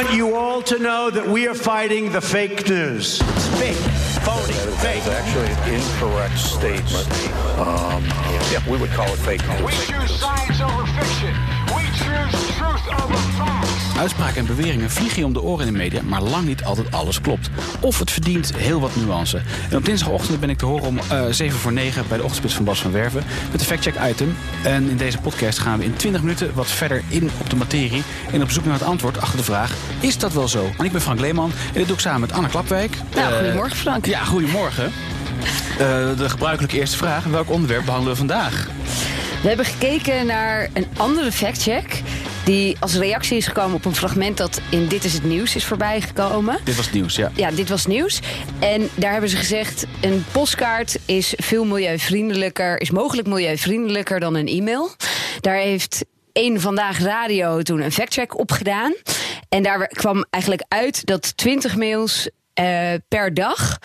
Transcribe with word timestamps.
I 0.00 0.04
want 0.04 0.16
you 0.16 0.34
all 0.34 0.62
to 0.62 0.78
know 0.78 1.10
that 1.10 1.26
we 1.26 1.46
are 1.46 1.54
fighting 1.54 2.10
the 2.10 2.22
fake 2.22 2.66
news. 2.70 3.20
It's 3.20 3.48
fake, 3.60 3.76
phony, 4.24 4.54
fake. 4.78 5.04
actually 5.04 5.48
an 5.48 5.74
incorrect 5.74 6.38
statement. 6.38 7.06
Um, 7.58 8.02
yeah, 8.50 8.66
we 8.66 8.78
would 8.78 8.88
call 8.92 9.08
it 9.08 9.18
fake 9.18 9.46
news. 9.46 9.60
We 9.60 9.72
choose 9.72 10.18
science 10.18 10.58
over 10.62 10.86
fiction. 10.96 11.36
We 11.76 11.84
choose 12.00 12.56
truth 12.56 12.88
over 12.96 13.14
facts. 13.36 13.59
Uitspraken 14.00 14.36
en 14.36 14.46
beweringen 14.46 14.90
vliegen 14.90 15.18
je 15.18 15.24
om 15.24 15.32
de 15.32 15.42
oren 15.42 15.66
in 15.66 15.72
de 15.72 15.78
media, 15.78 16.00
maar 16.02 16.22
lang 16.22 16.46
niet 16.46 16.64
altijd 16.64 16.90
alles 16.92 17.20
klopt. 17.20 17.50
Of 17.80 17.98
het 17.98 18.10
verdient 18.10 18.52
heel 18.56 18.80
wat 18.80 18.96
nuance. 18.96 19.40
En 19.70 19.76
op 19.76 19.84
dinsdagochtend 19.84 20.40
ben 20.40 20.50
ik 20.50 20.58
te 20.58 20.66
horen 20.66 20.86
om 20.86 20.98
eh 20.98 21.22
7 21.30 21.58
voor 21.58 21.72
9 21.72 22.04
bij 22.08 22.16
de 22.16 22.22
ochtendspits 22.22 22.54
van 22.54 22.64
Bas 22.64 22.80
van 22.80 22.92
Werven 22.92 23.22
met 23.50 23.60
een 23.60 23.66
factcheck 23.66 23.94
item. 24.10 24.36
En 24.62 24.90
in 24.90 24.96
deze 24.96 25.18
podcast 25.18 25.58
gaan 25.58 25.78
we 25.78 25.84
in 25.84 25.96
20 25.96 26.22
minuten 26.22 26.50
wat 26.54 26.66
verder 26.70 27.02
in 27.08 27.30
op 27.40 27.50
de 27.50 27.56
materie 27.56 28.02
en 28.32 28.42
op 28.42 28.50
zoek 28.50 28.64
naar 28.64 28.74
het 28.74 28.82
antwoord 28.82 29.20
achter 29.20 29.36
de 29.38 29.44
vraag: 29.44 29.72
is 30.00 30.18
dat 30.18 30.32
wel 30.32 30.48
zo? 30.48 30.70
En 30.78 30.84
ik 30.84 30.92
ben 30.92 31.00
Frank 31.00 31.20
Leeman 31.20 31.50
en 31.66 31.72
dit 31.72 31.86
doe 31.86 31.94
ik 31.94 32.00
samen 32.02 32.20
met 32.20 32.32
Anne 32.32 32.48
Klapwijk. 32.48 32.96
Nou, 33.14 33.32
Eh, 33.32 33.38
goedemorgen, 33.38 33.76
Frank. 33.76 34.06
Ja, 34.06 34.24
goedemorgen. 34.24 34.84
Eh, 35.78 35.86
de 36.16 36.28
gebruikelijke 36.28 36.78
eerste 36.78 36.96
vraag: 36.96 37.24
welk 37.24 37.50
onderwerp 37.50 37.84
behandelen 37.84 38.12
we 38.12 38.18
vandaag? 38.18 38.68
We 39.42 39.48
hebben 39.48 39.66
gekeken 39.66 40.26
naar 40.26 40.68
een 40.72 40.86
andere 40.96 41.32
factcheck. 41.32 42.02
Die 42.50 42.76
als 42.80 42.94
reactie 42.94 43.36
is 43.36 43.46
gekomen 43.46 43.76
op 43.76 43.84
een 43.84 43.94
fragment 43.94 44.36
dat 44.36 44.60
in 44.70 44.86
Dit 44.88 45.04
is 45.04 45.12
het 45.12 45.24
Nieuws 45.24 45.56
is 45.56 45.64
voorbijgekomen. 45.64 46.58
Dit 46.64 46.76
was 46.76 46.84
het 46.84 46.94
nieuws, 46.94 47.16
ja. 47.16 47.30
Ja, 47.34 47.50
dit 47.50 47.68
was 47.68 47.86
nieuws. 47.86 48.20
En 48.58 48.88
daar 48.94 49.12
hebben 49.12 49.30
ze 49.30 49.36
gezegd: 49.36 49.86
een 50.00 50.24
postkaart 50.32 50.98
is 51.04 51.34
veel 51.36 51.64
milieuvriendelijker, 51.64 52.80
is 52.80 52.90
mogelijk 52.90 53.28
milieuvriendelijker 53.28 54.20
dan 54.20 54.34
een 54.34 54.46
e-mail. 54.46 54.90
Daar 55.40 55.56
heeft 55.56 56.04
één 56.32 56.60
vandaag 56.60 56.98
radio 56.98 57.62
toen 57.62 57.80
een 57.80 57.92
factcheck 57.92 58.38
op 58.38 58.52
gedaan. 58.52 58.94
En 59.48 59.62
daar 59.62 59.86
kwam 59.86 60.24
eigenlijk 60.30 60.64
uit 60.68 61.06
dat 61.06 61.36
20 61.36 61.76
mails 61.76 62.30
eh, 62.54 62.92
per 63.08 63.34
dag 63.34 63.78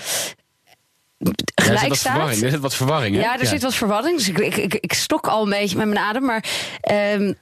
Ja, 1.17 1.27
er 1.27 1.33
zit 1.35 1.53
gelijk 1.55 1.87
wat 1.87 1.97
staat. 1.97 2.11
verwarring. 2.11 2.43
Er 2.43 2.49
zit 2.49 2.59
wat 2.59 2.75
verwarring, 2.75 3.15
hè? 3.15 3.21
Ja, 3.21 3.39
er 3.39 3.45
zit 3.45 3.61
wat 3.61 3.75
verwarring. 3.75 4.17
Dus 4.17 4.27
ik, 4.29 4.37
ik, 4.37 4.57
ik, 4.57 4.73
ik 4.73 4.93
stok 4.93 5.27
al 5.27 5.43
een 5.43 5.49
beetje 5.49 5.77
met 5.77 5.87
mijn 5.87 5.99
adem. 5.99 6.25
Maar 6.25 6.43
ehm, 6.81 7.33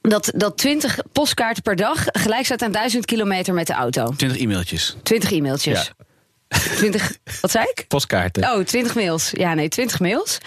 dat, 0.00 0.32
dat 0.34 0.56
20 0.56 0.98
postkaarten 1.12 1.62
per 1.62 1.76
dag 1.76 2.04
gelijk 2.06 2.44
staat 2.44 2.62
aan 2.62 2.72
1000 2.72 3.04
kilometer 3.04 3.54
met 3.54 3.66
de 3.66 3.72
auto. 3.72 4.12
20 4.16 4.40
e-mailtjes. 4.40 4.96
20 5.02 5.32
e-mailtjes. 5.32 5.92
Ja. 5.96 6.04
20, 6.76 7.12
wat 7.40 7.50
zei 7.50 7.66
ik? 7.74 7.84
Postkaarten. 7.88 8.52
Oh, 8.52 8.64
20 8.64 8.94
mails. 8.94 9.30
Ja, 9.32 9.54
nee, 9.54 9.68
20 9.68 10.00
mails. 10.00 10.38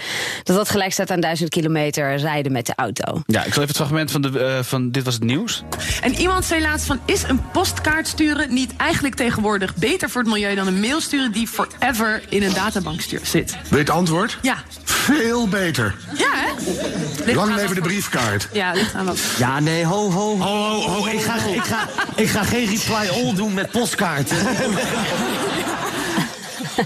Dat 0.43 0.55
dat 0.55 0.69
gelijk 0.69 0.93
staat 0.93 1.11
aan 1.11 1.19
1000 1.19 1.49
kilometer 1.49 2.15
rijden 2.15 2.51
met 2.51 2.65
de 2.65 2.73
auto. 2.75 3.21
Ja, 3.25 3.43
ik 3.43 3.53
zal 3.53 3.63
even 3.63 3.67
het 3.67 3.75
fragment 3.75 4.11
van, 4.11 4.21
de, 4.21 4.39
eh, 4.39 4.63
van 4.63 4.91
Dit 4.91 5.03
Was 5.03 5.13
Het 5.13 5.23
Nieuws. 5.23 5.63
En 6.01 6.15
iemand 6.15 6.45
zei 6.45 6.61
laatst 6.61 6.85
van, 6.85 6.99
is 7.05 7.23
een 7.23 7.51
postkaart 7.51 8.07
sturen 8.07 8.53
niet 8.53 8.75
eigenlijk 8.75 9.15
tegenwoordig 9.15 9.75
beter 9.75 10.09
voor 10.09 10.21
het 10.21 10.31
milieu 10.31 10.55
dan 10.55 10.67
een 10.67 10.79
mail 10.79 11.01
sturen 11.01 11.31
die 11.31 11.47
forever 11.47 12.21
in 12.29 12.43
een 12.43 12.53
databank 12.53 13.01
zit? 13.01 13.31
Weet 13.31 13.69
je 13.69 13.77
het 13.77 13.89
antwoord? 13.89 14.37
Ja. 14.41 14.55
Veel 14.83 15.47
beter. 15.47 15.95
Ja, 16.17 16.31
hè? 16.33 16.51
Ligt 17.25 17.35
Lang 17.35 17.51
aan 17.51 17.55
leven 17.55 17.75
de 17.75 17.81
briefkaart. 17.81 18.47
Ja, 18.53 18.71
ligt 18.71 18.93
aan 18.93 19.05
wat. 19.05 19.19
Ja, 19.37 19.59
nee, 19.59 19.85
ho, 19.85 20.11
ho. 20.11 20.37
Ho, 20.37 20.57
ho, 20.57 20.79
ho. 20.81 21.07
Ik 21.07 21.21
ga, 21.21 21.35
ik, 21.35 21.63
ga, 21.63 21.89
ik 22.15 22.27
ga 22.29 22.43
geen 22.43 22.67
reply 22.67 23.07
all 23.07 23.33
doen 23.35 23.53
met 23.53 23.71
postkaarten. 23.71 24.37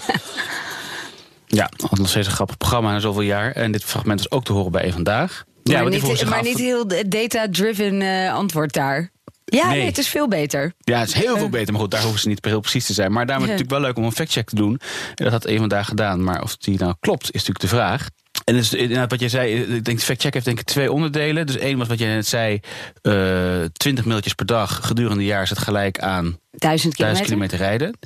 Ja, 1.48 1.70
had 1.78 1.98
nog 1.98 2.10
steeds 2.10 2.28
een 2.28 2.34
grappig 2.34 2.58
programma 2.58 2.92
na 2.92 3.00
zoveel 3.00 3.22
jaar. 3.22 3.52
En 3.52 3.72
dit 3.72 3.84
fragment 3.84 4.20
was 4.20 4.32
ook 4.32 4.44
te 4.46 4.54
horen 4.54 4.72
bij 4.72 4.86
Eén 4.86 4.92
Vandaag. 4.92 5.44
Ja, 5.64 5.82
maar 5.82 5.92
niet, 5.92 6.24
maar 6.26 6.38
af- 6.38 6.44
niet 6.44 6.58
heel 6.58 6.88
data-driven 7.08 8.02
eh, 8.02 8.34
antwoord 8.34 8.74
daar. 8.74 9.12
Ja, 9.46 9.68
nee. 9.68 9.78
Nee. 9.78 9.86
het 9.86 9.98
is 9.98 10.08
veel 10.08 10.28
beter. 10.28 10.74
Ja, 10.80 11.00
het 11.00 11.08
is 11.08 11.14
heel 11.14 11.38
veel 11.38 11.50
beter. 11.50 11.72
Maar 11.72 11.82
goed, 11.82 11.92
daar 11.92 12.02
hoeven 12.02 12.20
ze 12.20 12.28
niet 12.28 12.46
heel 12.46 12.60
precies 12.60 12.86
te 12.86 12.94
zijn. 12.94 13.12
Maar 13.12 13.26
daarom 13.26 13.46
is 13.46 13.52
het 13.52 13.60
natuurlijk 13.60 13.84
wel 13.84 13.90
leuk 13.90 13.98
om 13.98 14.12
een 14.12 14.18
factcheck 14.18 14.50
te 14.50 14.56
doen. 14.56 14.80
En 15.16 15.24
dat 15.24 15.32
had 15.32 15.46
Eén 15.46 15.58
Vandaag 15.58 15.88
gedaan. 15.88 16.24
Maar 16.24 16.42
of 16.44 16.58
die 16.58 16.78
nou 16.80 16.94
klopt, 17.00 17.24
is 17.24 17.32
natuurlijk 17.32 17.60
de 17.60 17.68
vraag. 17.68 18.10
En 18.44 18.56
dus, 18.56 18.74
inderdaad, 18.74 19.12
wat 19.12 19.20
jij 19.20 19.30
zei, 19.30 19.54
ik 19.62 19.86
denk, 19.86 20.00
de 20.00 20.06
factcheck 20.06 20.34
heeft 20.34 20.46
denk 20.46 20.60
ik 20.60 20.66
twee 20.66 20.92
onderdelen. 20.92 21.46
Dus 21.46 21.58
één 21.58 21.78
was 21.78 21.88
wat 21.88 22.00
jij 22.00 22.14
net 22.14 22.28
zei, 22.28 22.60
eh 23.02 23.64
20 23.74 24.06
mailtjes 24.06 24.34
per 24.34 24.46
dag 24.46 24.80
gedurende 24.88 25.20
een 25.20 25.26
jaar 25.26 25.48
zit 25.48 25.58
gelijk 25.58 26.00
aan 26.00 26.40
1000 26.58 26.96
kilometer. 26.96 27.26
1000 27.26 27.26
kilometer 27.26 27.58
rijden. 27.58 27.98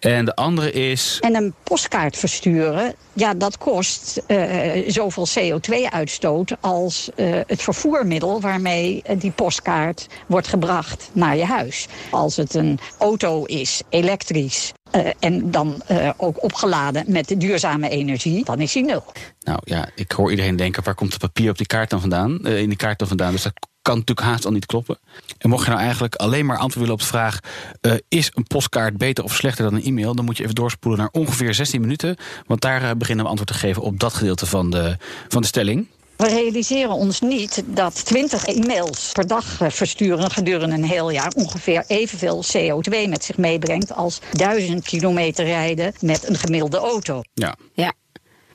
En 0.00 0.24
de 0.24 0.34
andere 0.34 0.72
is 0.72 1.18
En 1.20 1.34
een 1.34 1.54
postkaart 1.62 2.16
versturen, 2.16 2.94
ja, 3.12 3.34
dat 3.34 3.58
kost 3.58 4.22
eh, 4.26 4.88
zoveel 4.88 5.26
CO2-uitstoot 5.38 6.52
als 6.60 7.10
eh, 7.16 7.40
het 7.46 7.62
vervoermiddel 7.62 8.40
waarmee 8.40 9.02
eh, 9.04 9.20
die 9.20 9.30
postkaart 9.30 10.06
wordt 10.26 10.48
gebracht 10.48 11.10
naar 11.12 11.36
je 11.36 11.44
huis. 11.44 11.86
Als 12.10 12.36
het 12.36 12.54
een 12.54 12.78
auto 12.98 13.44
is, 13.44 13.82
elektrisch. 13.88 14.72
eh, 14.90 15.06
en 15.18 15.50
dan 15.50 15.82
eh, 15.86 16.10
ook 16.16 16.42
opgeladen 16.42 17.04
met 17.06 17.34
duurzame 17.40 17.88
energie, 17.88 18.44
dan 18.44 18.60
is 18.60 18.72
die 18.72 18.84
nul. 18.84 19.04
Nou 19.40 19.58
ja, 19.64 19.88
ik 19.94 20.12
hoor 20.12 20.30
iedereen 20.30 20.56
denken, 20.56 20.84
waar 20.84 20.94
komt 20.94 21.12
het 21.12 21.20
papier 21.20 21.50
op 21.50 21.56
die 21.58 21.66
kaart 21.66 21.90
dan 21.90 22.00
vandaan? 22.00 22.38
Eh, 22.44 22.58
in 22.60 22.68
die 22.68 22.76
kaart 22.78 22.98
dan 22.98 23.08
vandaan. 23.08 23.32
Dus 23.32 23.42
dat 23.42 23.52
kan 23.90 23.98
natuurlijk 23.98 24.26
haast 24.26 24.44
al 24.44 24.52
niet 24.52 24.66
kloppen. 24.66 24.98
En 25.38 25.48
mocht 25.48 25.64
je 25.64 25.70
nou 25.70 25.82
eigenlijk 25.82 26.14
alleen 26.14 26.46
maar 26.46 26.58
antwoord 26.58 26.74
willen 26.74 26.92
op 26.92 27.00
de 27.00 27.06
vraag... 27.06 27.38
eh, 27.80 27.92
is 28.08 28.30
een 28.34 28.44
postkaart 28.44 28.96
beter 28.96 29.24
of 29.24 29.34
slechter 29.34 29.64
dan 29.64 29.74
een 29.74 29.84
e-mail... 29.84 30.14
dan 30.14 30.24
moet 30.24 30.36
je 30.36 30.42
even 30.42 30.54
doorspoelen 30.54 31.00
naar 31.00 31.08
ongeveer 31.12 31.54
16 31.54 31.80
minuten. 31.80 32.16
Want 32.46 32.60
daar 32.60 32.82
eh, 32.82 32.90
beginnen 32.96 33.24
we 33.24 33.30
antwoord 33.30 33.52
te 33.52 33.58
geven 33.58 33.82
op 33.82 34.00
dat 34.00 34.14
gedeelte 34.14 34.46
van 34.46 34.70
de, 34.70 34.96
van 35.28 35.40
de 35.42 35.46
stelling. 35.46 35.86
We 36.16 36.28
realiseren 36.28 36.90
ons 36.90 37.20
niet 37.20 37.62
dat 37.66 38.04
20 38.04 38.46
e-mails 38.46 39.10
per 39.12 39.26
dag 39.26 39.60
eh, 39.60 39.70
versturen 39.70 40.30
gedurende 40.30 40.74
een 40.74 40.84
heel 40.84 41.10
jaar 41.10 41.32
ongeveer 41.36 41.84
evenveel 41.86 42.44
CO2 42.56 43.08
met 43.08 43.24
zich 43.24 43.36
meebrengt 43.36 43.94
als 43.94 44.20
1000 44.32 44.84
kilometer 44.84 45.44
rijden 45.44 45.92
met 46.00 46.28
een 46.28 46.36
gemiddelde 46.36 46.78
auto. 46.78 47.20
Ja. 47.34 47.56
Ja. 47.72 47.92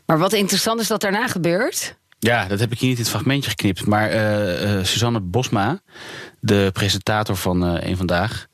Maar 0.06 0.20
wat 0.20 0.34
interessant 0.34 0.80
is 0.80 0.88
dat 0.88 1.02
daarna 1.02 1.28
gebeurt. 1.28 1.96
Ja, 2.26 2.48
dat 2.48 2.60
heb 2.60 2.72
ik 2.72 2.80
hier 2.80 2.90
niet 2.90 2.98
in 2.98 3.04
het 3.04 3.14
fragmentje 3.14 3.50
geknipt. 3.50 3.86
Maar 3.86 4.10
eh, 4.10 4.84
Suzanne 4.84 5.20
Bosma, 5.20 5.80
de 6.40 6.70
presentator 6.74 7.36
van 7.36 7.62
Eén 7.62 7.98
Vandaag... 7.98 8.48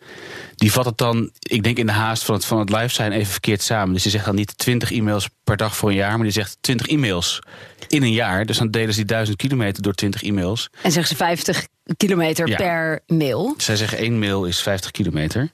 die 0.56 0.72
vat 0.72 0.86
het 0.86 0.98
dan, 0.98 1.32
ik 1.40 1.64
denk 1.64 1.78
in 1.78 1.86
de 1.86 1.92
haast 1.92 2.24
van 2.24 2.36
het, 2.36 2.46
van 2.46 2.60
het 2.60 2.70
live 2.70 2.94
zijn, 2.94 3.12
even 3.12 3.31
verkeerd 3.31 3.62
samen. 3.62 3.94
Dus 3.94 4.04
die 4.04 4.12
zegt 4.12 4.26
dan 4.26 4.36
niet 4.36 4.58
20 4.58 4.92
e-mails 4.92 5.30
per 5.44 5.58
dag 5.58 5.76
voor 5.76 5.90
een 5.90 5.96
jaar... 5.96 6.14
maar 6.14 6.24
die 6.24 6.31
zegt 6.31 6.58
20 6.62 6.88
e-mails 6.88 7.40
in 7.88 8.04
een 8.04 8.12
jaar. 8.12 8.46
Dus 8.46 8.58
dan 8.58 8.72
delen 8.72 8.94
ze 8.94 8.96
die 8.96 9.06
1000 9.06 9.38
kilometer 9.38 9.84
door 9.84 9.94
20 9.94 10.24
e-mails. 10.24 10.70
En 10.81 10.92
zeggen 10.92 11.16
ze 11.16 11.24
50 11.24 11.68
kilometer 11.97 12.47
Ja. 12.47 12.56
per 12.56 13.00
mail. 13.08 13.53
Zij 13.58 13.75
zeggen 13.75 13.97
één 13.97 14.19
mail 14.19 14.46
is 14.46 14.62
50 14.62 14.92
kilometer. 14.92 15.50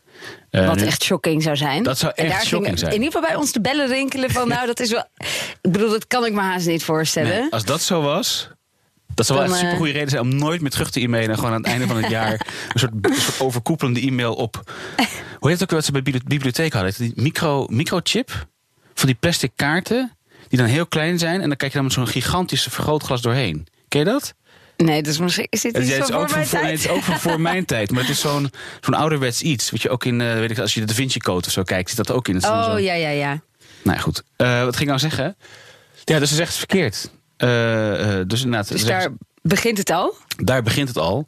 Eh, 0.49 0.67
Wat 0.67 0.75
nu- 0.75 0.85
echt 0.85 1.03
shocking 1.03 1.43
zou 1.43 1.55
zijn. 1.55 1.83
Dat 1.83 1.97
zou 1.97 2.11
echt 2.15 2.45
shocking 2.45 2.79
zijn. 2.79 2.91
In 2.93 2.97
ieder 3.01 3.13
geval 3.13 3.27
bij 3.29 3.37
ons 3.39 3.51
de 3.51 3.61
bellen 3.61 3.87
rinkelen 3.87 4.29
van... 4.31 4.47
nou, 4.47 4.65
dat 4.65 4.79
is 4.79 4.91
wel... 4.91 5.05
Ik 5.61 5.71
bedoel, 5.71 5.89
dat 5.89 6.07
kan 6.07 6.25
ik 6.25 6.33
me 6.33 6.41
haast 6.41 6.67
niet 6.67 6.83
voorstellen. 6.83 7.39
Nee, 7.41 7.51
als 7.51 7.65
dat 7.65 7.81
zo 7.81 8.01
was... 8.01 8.49
Dat 9.13 9.25
zou 9.25 9.39
wel 9.39 9.47
een 9.47 9.53
eh, 9.53 9.59
supergoeie 9.59 9.93
reden 9.93 10.09
zijn 10.09 10.21
om 10.21 10.35
nooit 10.35 10.61
meer 10.61 10.69
terug 10.69 10.89
te 10.91 10.99
e-mailen. 10.99 11.29
En 11.29 11.35
gewoon 11.35 11.51
aan 11.51 11.57
het 11.61 11.67
einde 11.71 11.87
van 11.87 11.95
het 11.97 12.09
jaar 12.11 12.31
een 12.73 12.79
soort, 12.79 12.91
een 13.01 13.15
soort 13.15 13.39
overkoepelende 13.41 13.99
e-mail 14.01 14.33
op. 14.33 14.61
Hoe 15.39 15.49
heet 15.49 15.59
het 15.59 15.61
ook 15.63 15.75
wat 15.75 15.85
ze 15.85 15.91
bij 15.91 16.01
de 16.01 16.19
bibliotheek 16.25 16.73
hadden? 16.73 16.93
Die 16.97 17.11
micro, 17.15 17.65
microchip? 17.69 18.47
Van 18.93 19.05
die 19.07 19.15
plastic 19.19 19.51
kaarten. 19.55 20.17
Die 20.47 20.59
dan 20.59 20.67
heel 20.67 20.85
klein 20.87 21.19
zijn. 21.19 21.41
En 21.41 21.47
dan 21.47 21.57
kijk 21.57 21.71
je 21.71 21.77
dan 21.77 21.85
met 21.85 21.95
zo'n 21.95 22.07
gigantisch 22.07 22.63
vergrootglas 22.63 23.21
doorheen. 23.21 23.67
Ken 23.87 23.99
je 23.99 24.05
dat? 24.05 24.33
Nee, 24.77 25.03
dus 25.03 25.17
misschien 25.19 25.47
is 25.49 25.61
dit 25.61 25.73
Ja, 25.75 25.79
iets 25.81 25.89
het 25.95 26.09
is 26.09 26.15
ook 26.15 26.29
voor 26.29 26.37
nee, 26.37 26.47
tijd. 26.47 26.63
het 26.71 26.79
is 26.79 26.87
ook 26.89 27.03
van 27.03 27.19
voor 27.19 27.41
mijn 27.41 27.65
tijd. 27.75 27.91
Maar 27.91 28.01
het 28.01 28.09
is 28.09 28.19
zo'n 28.19 28.51
zo'n 28.81 28.93
ouderwets 28.93 29.41
iets. 29.41 29.71
Wat 29.71 29.81
je 29.81 29.89
ook 29.89 30.05
in, 30.05 30.21
eh, 30.21 30.33
weet 30.33 30.51
ik, 30.51 30.59
als 30.59 30.73
je 30.73 30.79
de 30.79 30.85
Da 30.85 30.93
Vinci 30.93 31.19
Code 31.19 31.45
of 31.47 31.51
zo 31.53 31.63
kijkt, 31.63 31.87
zit 31.89 31.97
dat 31.97 32.11
ook 32.11 32.27
in. 32.27 32.35
Het 32.35 32.43
Oh, 32.45 32.63
zo'n- 32.65 32.83
ja, 32.83 32.93
ja, 32.93 33.09
ja. 33.09 33.39
Nou 33.83 33.97
ja, 33.97 34.03
goed. 34.03 34.23
Eh, 34.35 34.47
wat 34.63 34.75
ging 34.75 34.79
ik 34.81 34.87
nou 34.87 34.99
zeggen? 34.99 35.35
Ja, 36.03 36.19
dus 36.19 36.29
ze 36.29 36.35
zegt 36.35 36.49
het 36.49 36.57
verkeerd. 36.57 37.11
Eh, 37.37 37.49
dus 38.27 38.43
inderdaad, 38.43 38.67
Dus 38.67 38.81
zegt- 38.81 38.99
daar 39.01 39.11
begint 39.41 39.77
het 39.77 39.89
al. 39.89 40.15
Daar 40.43 40.63
begint 40.63 40.87
het 40.87 40.97
al. 40.97 41.25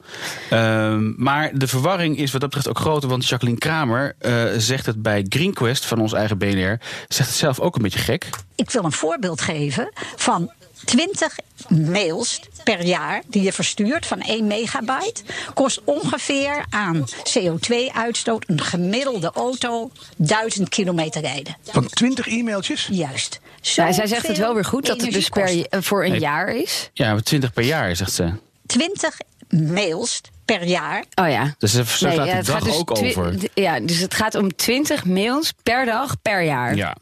Ehm, 0.49 1.23
maar 1.23 1.51
de 1.53 1.67
verwarring 1.67 2.17
is 2.17 2.31
wat 2.31 2.41
dat 2.41 2.49
betreft 2.49 2.69
ook 2.69 2.79
groter. 2.79 3.09
Want 3.09 3.27
Jacqueline 3.27 3.59
Kramer 3.59 4.15
eh, 4.19 4.43
zegt 4.57 4.85
het 4.85 5.01
bij 5.01 5.25
GreenQuest 5.29 5.85
van 5.85 5.99
ons 6.01 6.13
eigen 6.13 6.37
BNR. 6.37 6.79
Zegt 7.07 7.29
het 7.29 7.37
zelf 7.37 7.59
ook 7.59 7.75
een 7.75 7.81
beetje 7.81 7.99
gek. 7.99 8.29
Ik 8.55 8.71
wil 8.71 8.83
een 8.83 8.91
voorbeeld 8.91 9.41
geven 9.41 9.91
van 10.15 10.51
20 10.85 11.35
mails 11.67 12.39
per 12.63 12.83
jaar 12.85 13.21
die 13.27 13.41
je 13.43 13.53
verstuurt 13.53 14.05
van 14.05 14.19
1 14.21 14.47
megabyte 14.47 15.21
kost 15.53 15.81
ongeveer 15.83 16.65
aan 16.69 17.05
CO2-uitstoot 17.33 18.43
een 18.47 18.61
gemiddelde 18.61 19.31
auto 19.33 19.91
1000 20.17 20.69
kilometer 20.69 21.21
rijden. 21.21 21.57
Van 21.63 21.87
20 21.87 22.27
e-mailtjes? 22.27 22.87
Juist. 22.91 23.39
Zij 23.61 23.93
zegt 24.07 24.27
het 24.27 24.37
wel 24.37 24.53
weer 24.53 24.65
goed 24.65 24.85
dat 24.85 25.01
het 25.01 25.11
dus 25.11 25.29
per, 25.29 25.65
eh, 25.69 25.81
voor 25.81 26.03
een 26.05 26.11
Nee. 26.11 26.19
jaar 26.19 26.55
is. 26.55 26.89
Ja, 26.93 27.19
20 27.19 27.53
per 27.53 27.63
jaar, 27.63 27.95
zegt 27.95 28.11
ze. 28.13 28.31
20 28.69 29.17
mails 29.49 30.21
per 30.45 30.63
jaar. 30.63 31.03
Oh 31.15 31.29
ja. 31.29 31.55
Dus 31.57 31.71
ze 31.71 31.83
slaat 31.85 32.13
ja, 32.15 32.23
de 32.23 32.29
het 32.29 32.45
dag 32.45 32.55
gaat 32.55 32.65
dus 32.65 32.75
ook 32.75 32.91
over. 32.97 33.35
Ja, 33.53 33.79
dus 33.79 33.99
het 33.99 34.13
gaat 34.13 34.35
om 34.35 34.55
20 34.55 35.05
mails 35.05 35.53
per 35.63 35.85
dag 35.85 36.21
per 36.21 36.43
jaar. 36.43 36.75
Ja. 36.75 36.95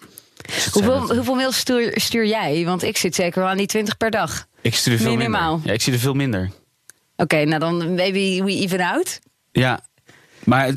Hoeveel, 0.71 1.15
hoeveel 1.15 1.35
mails 1.35 1.57
stuur, 1.57 1.91
stuur 1.95 2.25
jij? 2.25 2.65
Want 2.65 2.83
ik 2.83 2.97
zit 2.97 3.15
zeker 3.15 3.39
wel 3.41 3.49
aan 3.49 3.57
die 3.57 3.67
20 3.67 3.97
per 3.97 4.11
dag. 4.11 4.45
Ik 4.61 4.73
er 4.93 4.97
veel 4.97 5.15
Minimaal. 5.15 5.51
minder. 5.51 5.67
Ja, 5.67 5.73
ik 5.73 5.81
zie 5.81 5.93
er 5.93 5.99
veel 5.99 6.13
minder. 6.13 6.51
Oké, 7.15 7.43
nou 7.45 7.59
dan 7.59 7.93
maybe 7.95 8.43
we 8.43 8.51
even 8.51 8.81
out. 8.81 9.19
Ja. 9.51 9.79
Maar, 10.43 10.67
eh, 10.67 10.73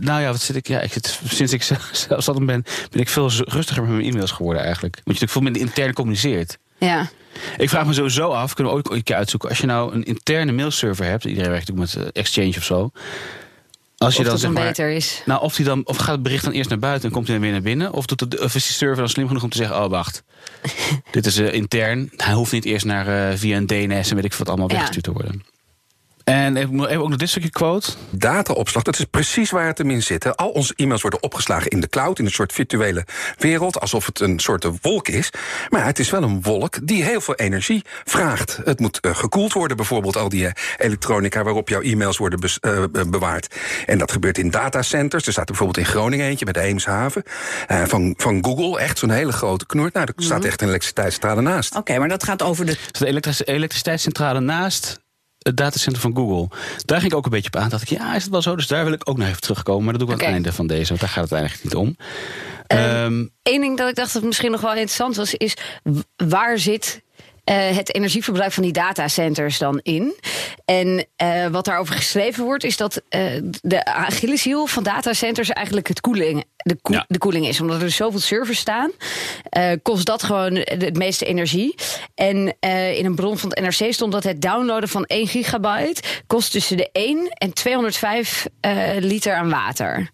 nou 0.00 0.20
ja, 0.22 0.30
wat 0.30 0.40
zit 0.40 0.56
ik? 0.56 0.68
Ja, 0.68 0.80
ik 0.80 0.92
zit, 0.92 1.20
sinds 1.28 1.52
ik 1.52 1.62
zelf- 1.62 1.90
zelfstandig 2.08 2.44
ben, 2.44 2.64
ben 2.90 3.00
ik 3.00 3.08
veel 3.08 3.30
rustiger 3.30 3.82
met 3.82 3.92
mijn 3.92 4.04
e-mails 4.04 4.30
geworden 4.30 4.62
eigenlijk. 4.62 4.94
Want 5.04 5.18
je 5.18 5.24
natuurlijk 5.24 5.32
veel 5.32 5.42
minder 5.42 5.62
intern 5.62 5.92
communiceert. 5.92 6.58
Ja. 6.78 7.08
Ik 7.56 7.68
vraag 7.68 7.86
me 7.86 7.92
sowieso 7.92 8.28
af, 8.30 8.54
kunnen 8.54 8.72
we 8.72 8.78
ook 8.78 8.90
een 8.90 9.02
keer 9.02 9.16
uitzoeken. 9.16 9.48
Als 9.48 9.58
je 9.58 9.66
nou 9.66 9.94
een 9.94 10.04
interne 10.04 10.52
mailserver 10.52 11.04
hebt, 11.04 11.24
iedereen 11.24 11.50
werkt 11.50 11.68
natuurlijk 11.68 11.94
met 11.94 12.04
eh, 12.14 12.20
Exchange 12.22 12.54
of 12.56 12.64
zo. 12.64 12.90
Als 13.96 14.12
je 14.14 14.18
of 14.18 14.24
dan 14.24 14.32
dat 14.34 14.42
zeg 14.42 14.50
maar, 14.52 14.66
beter 14.66 14.90
is. 14.90 15.22
Nou, 15.24 15.40
of, 15.42 15.56
die 15.56 15.64
dan, 15.64 15.82
of 15.84 15.96
gaat 15.96 16.08
het 16.14 16.22
bericht 16.22 16.44
dan 16.44 16.52
eerst 16.52 16.68
naar 16.70 16.78
buiten 16.78 17.08
en 17.08 17.14
komt 17.14 17.26
hij 17.26 17.34
dan 17.36 17.44
weer 17.44 17.52
naar 17.52 17.62
binnen? 17.62 17.92
Of, 17.92 18.06
doet 18.06 18.20
het, 18.20 18.40
of 18.40 18.54
is 18.54 18.64
die 18.66 18.72
server 18.74 18.96
dan 18.96 19.08
slim 19.08 19.26
genoeg 19.26 19.42
om 19.42 19.50
te 19.50 19.56
zeggen: 19.56 19.84
Oh, 19.84 19.90
wacht. 19.90 20.22
dit 21.10 21.26
is 21.26 21.36
eh, 21.38 21.52
intern. 21.52 22.10
Hij 22.16 22.34
hoeft 22.34 22.52
niet 22.52 22.64
eerst 22.64 22.84
naar, 22.84 23.30
eh, 23.30 23.36
via 23.38 23.56
een 23.56 23.66
DNS 23.66 24.10
en 24.10 24.14
weet 24.16 24.24
ik 24.24 24.34
wat 24.34 24.48
allemaal 24.48 24.68
Ja. 24.68 24.74
weggestuurd 24.74 25.04
te 25.04 25.12
worden. 25.12 25.44
En 26.24 26.56
ik 26.56 26.70
moet 26.70 26.86
even 26.88 27.02
ook 27.02 27.08
nog 27.08 27.18
dit 27.18 27.28
stukje 27.28 27.50
quote. 27.50 27.90
Dataopslag, 28.10 28.82
dat 28.82 28.98
is 28.98 29.04
precies 29.04 29.50
waar 29.50 29.66
het 29.66 29.78
hem 29.78 29.90
in 29.90 30.02
zit. 30.02 30.24
hè. 30.24 30.36
Al 30.36 30.48
onze 30.48 30.72
e-mails 30.76 31.02
worden 31.02 31.22
opgeslagen 31.22 31.70
in 31.70 31.80
de 31.80 31.88
cloud, 31.88 32.18
in 32.18 32.24
een 32.24 32.30
soort 32.30 32.52
virtuele 32.52 33.06
wereld, 33.38 33.80
alsof 33.80 34.06
het 34.06 34.20
een 34.20 34.38
soort 34.40 34.66
wolk 34.82 35.08
is. 35.08 35.30
Maar 35.68 35.80
ja, 35.80 35.86
het 35.86 35.98
is 35.98 36.10
wel 36.10 36.22
een 36.22 36.42
wolk 36.42 36.86
die 36.86 37.04
heel 37.04 37.20
veel 37.20 37.34
energie 37.34 37.82
vraagt. 38.04 38.58
Het 38.64 38.80
moet 38.80 39.00
eh, 39.00 39.14
gekoeld 39.16 39.52
worden, 39.52 39.76
bijvoorbeeld 39.76 40.16
al 40.16 40.28
die 40.28 40.46
eh, 40.46 40.52
elektronica 40.86 41.42
waarop 41.42 41.68
jouw 41.68 41.80
e-mails 41.80 42.16
worden 42.16 42.40
bes- 42.40 42.58
eh, 42.60 42.84
be- 42.92 43.08
bewaard. 43.08 43.54
En 43.86 43.98
dat 43.98 44.12
gebeurt 44.12 44.38
in 44.38 44.50
datacenters. 44.50 45.26
Er 45.26 45.32
staat 45.32 45.48
er 45.48 45.54
bijvoorbeeld 45.56 45.86
in 45.86 45.92
Groningen 45.92 46.26
eentje 46.26 46.44
bij 46.44 46.52
de 46.62 46.68
Eemshaven. 46.68 47.22
eh, 47.66 47.82
van, 47.84 48.14
van 48.16 48.44
Google, 48.44 48.78
echt 48.80 48.98
zo'n 48.98 49.10
hele 49.10 49.32
grote 49.32 49.66
knoert. 49.66 49.94
Nou, 49.94 50.06
er 50.16 50.22
staat 50.24 50.44
echt 50.44 50.60
een 50.62 50.68
elektriciteitscentrale 50.68 51.40
naast. 51.40 51.76
Oké, 51.76 51.98
maar 51.98 52.08
dat 52.08 52.24
gaat 52.24 52.42
over 52.42 52.66
de 52.66 52.70
Er 52.72 52.78
staat 52.92 53.38
de 53.38 53.44
elektriciteitscentrale 53.52 54.40
naast 54.40 55.00
het 55.42 55.56
datacenter 55.56 56.02
van 56.02 56.16
Google. 56.16 56.56
Daar 56.84 57.00
ging 57.00 57.12
ik 57.12 57.18
ook 57.18 57.24
een 57.24 57.30
beetje 57.30 57.50
op 57.54 57.56
aan. 57.56 57.68
Dacht 57.68 57.82
ik, 57.82 57.88
ja, 57.88 58.14
is 58.14 58.22
het 58.22 58.32
wel 58.32 58.42
zo? 58.42 58.56
Dus 58.56 58.66
daar 58.66 58.84
wil 58.84 58.92
ik 58.92 59.08
ook 59.08 59.16
nog 59.16 59.28
even 59.28 59.40
terugkomen. 59.40 59.84
Maar 59.84 59.98
dat 59.98 60.02
doe 60.02 60.10
ik 60.10 60.20
aan 60.20 60.26
het 60.26 60.34
einde 60.34 60.52
van 60.52 60.66
deze, 60.66 60.88
want 60.88 61.00
daar 61.00 61.08
gaat 61.08 61.24
het 61.24 61.32
eigenlijk 61.32 61.64
niet 61.64 61.74
om. 61.74 61.96
Ehm, 62.66 63.26
Eén 63.42 63.60
ding 63.60 63.78
dat 63.78 63.88
ik 63.88 63.94
dacht 63.94 64.12
dat 64.12 64.22
misschien 64.22 64.50
nog 64.50 64.60
wel 64.60 64.70
interessant 64.70 65.16
was, 65.16 65.34
is 65.34 65.56
waar 66.16 66.58
zit 66.58 67.02
eh, 67.44 67.76
het 67.76 67.94
energieverbruik 67.94 68.52
van 68.52 68.62
die 68.62 68.72
datacenters 68.72 69.58
dan 69.58 69.80
in? 69.82 70.14
En 70.64 71.06
eh, 71.16 71.46
wat 71.46 71.64
daarover 71.64 71.94
geschreven 71.94 72.44
wordt, 72.44 72.64
is 72.64 72.76
dat 72.76 73.02
eh, 73.08 73.22
de 73.62 73.84
Achilleshiel 73.84 74.66
van 74.66 74.82
datacenters 74.82 75.48
eigenlijk 75.50 75.88
het 75.88 76.00
koeling, 76.00 76.44
de, 76.56 76.76
Ja. 76.82 77.04
de 77.08 77.18
koeling 77.18 77.46
is. 77.46 77.60
Omdat 77.60 77.82
er 77.82 77.90
zoveel 77.90 78.20
servers 78.20 78.58
staan, 78.58 78.90
kost 79.82 80.06
dat 80.06 80.22
gewoon 80.22 80.54
de- 80.54 80.76
het 80.78 80.96
meeste 80.96 81.24
energie. 81.24 81.74
En 82.14 82.56
in 82.96 83.04
een 83.04 83.14
bron 83.14 83.38
van 83.38 83.48
het 83.50 83.60
NRC 83.60 83.92
stond 83.92 84.12
dat 84.12 84.24
het 84.24 84.42
downloaden 84.42 84.88
van 84.88 85.04
1 85.06 85.26
gigabyte 85.26 86.02
kost 86.26 86.50
tussen 86.52 86.76
de 86.76 86.88
1 86.92 87.28
en 87.28 87.52
205 87.52 88.46
eh, 88.60 88.72
liter 88.98 89.34
aan 89.34 89.50
water. 89.50 90.10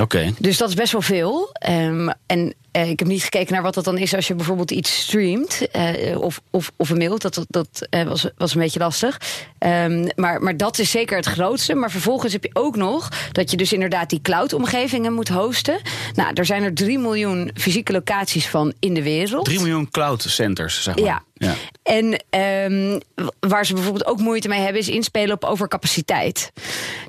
Oké. 0.00 0.30
Dus 0.38 0.56
dat 0.56 0.68
is 0.68 0.74
best 0.74 0.92
wel 0.92 1.02
veel. 1.02 1.48
Ehm, 1.52 2.08
en 2.26 2.54
ik 2.72 2.98
heb 2.98 3.08
niet 3.08 3.22
gekeken 3.22 3.52
naar 3.52 3.62
wat 3.62 3.74
dat 3.74 3.84
dan 3.84 3.98
is 3.98 4.14
als 4.14 4.26
je 4.26 4.34
bijvoorbeeld 4.34 4.70
iets 4.70 5.00
streamt 5.00 5.68
eh, 5.70 6.20
of, 6.20 6.40
of, 6.50 6.72
of 6.76 6.90
een 6.90 6.98
mail. 6.98 7.18
Dat, 7.18 7.34
dat, 7.34 7.46
dat 7.48 7.86
eh, 7.90 8.02
was, 8.02 8.26
was 8.36 8.54
een 8.54 8.60
beetje 8.60 8.78
lastig. 8.78 9.20
Ehm, 9.58 10.08
maar, 10.16 10.42
maar 10.42 10.56
dat 10.56 10.78
is 10.78 10.90
zeker 10.90 11.16
het 11.16 11.26
grootste. 11.26 11.74
Maar 11.74 11.90
vervolgens 11.90 12.32
heb 12.32 12.44
je 12.44 12.50
ook 12.52 12.76
nog 12.76 13.08
dat 13.32 13.50
je 13.50 13.56
dus 13.56 13.72
inderdaad 13.72 14.10
die 14.10 14.20
cloud-omgevingen 14.22 15.12
moet 15.12 15.28
hosten. 15.28 15.80
Nou, 16.14 16.30
er 16.34 16.44
zijn 16.46 16.62
er 16.62 16.74
3 16.74 16.98
miljoen 16.98 17.50
fysieke 17.54 17.92
locaties 17.92 18.46
van 18.48 18.72
in 18.78 18.94
de 18.94 19.02
wereld. 19.02 19.44
3 19.44 19.58
miljoen 19.58 19.90
cloud 19.90 20.22
centers, 20.22 20.82
zeg 20.82 20.96
maar. 20.96 21.04
Ja. 21.04 21.22
ja. 21.34 21.54
En 21.82 22.22
ehm, 22.30 22.98
waar 23.40 23.66
ze 23.66 23.74
bijvoorbeeld 23.74 24.06
ook 24.06 24.18
moeite 24.18 24.48
mee 24.48 24.60
hebben, 24.60 24.80
is 24.80 24.88
inspelen 24.88 25.34
op 25.34 25.44
overcapaciteit. 25.44 26.52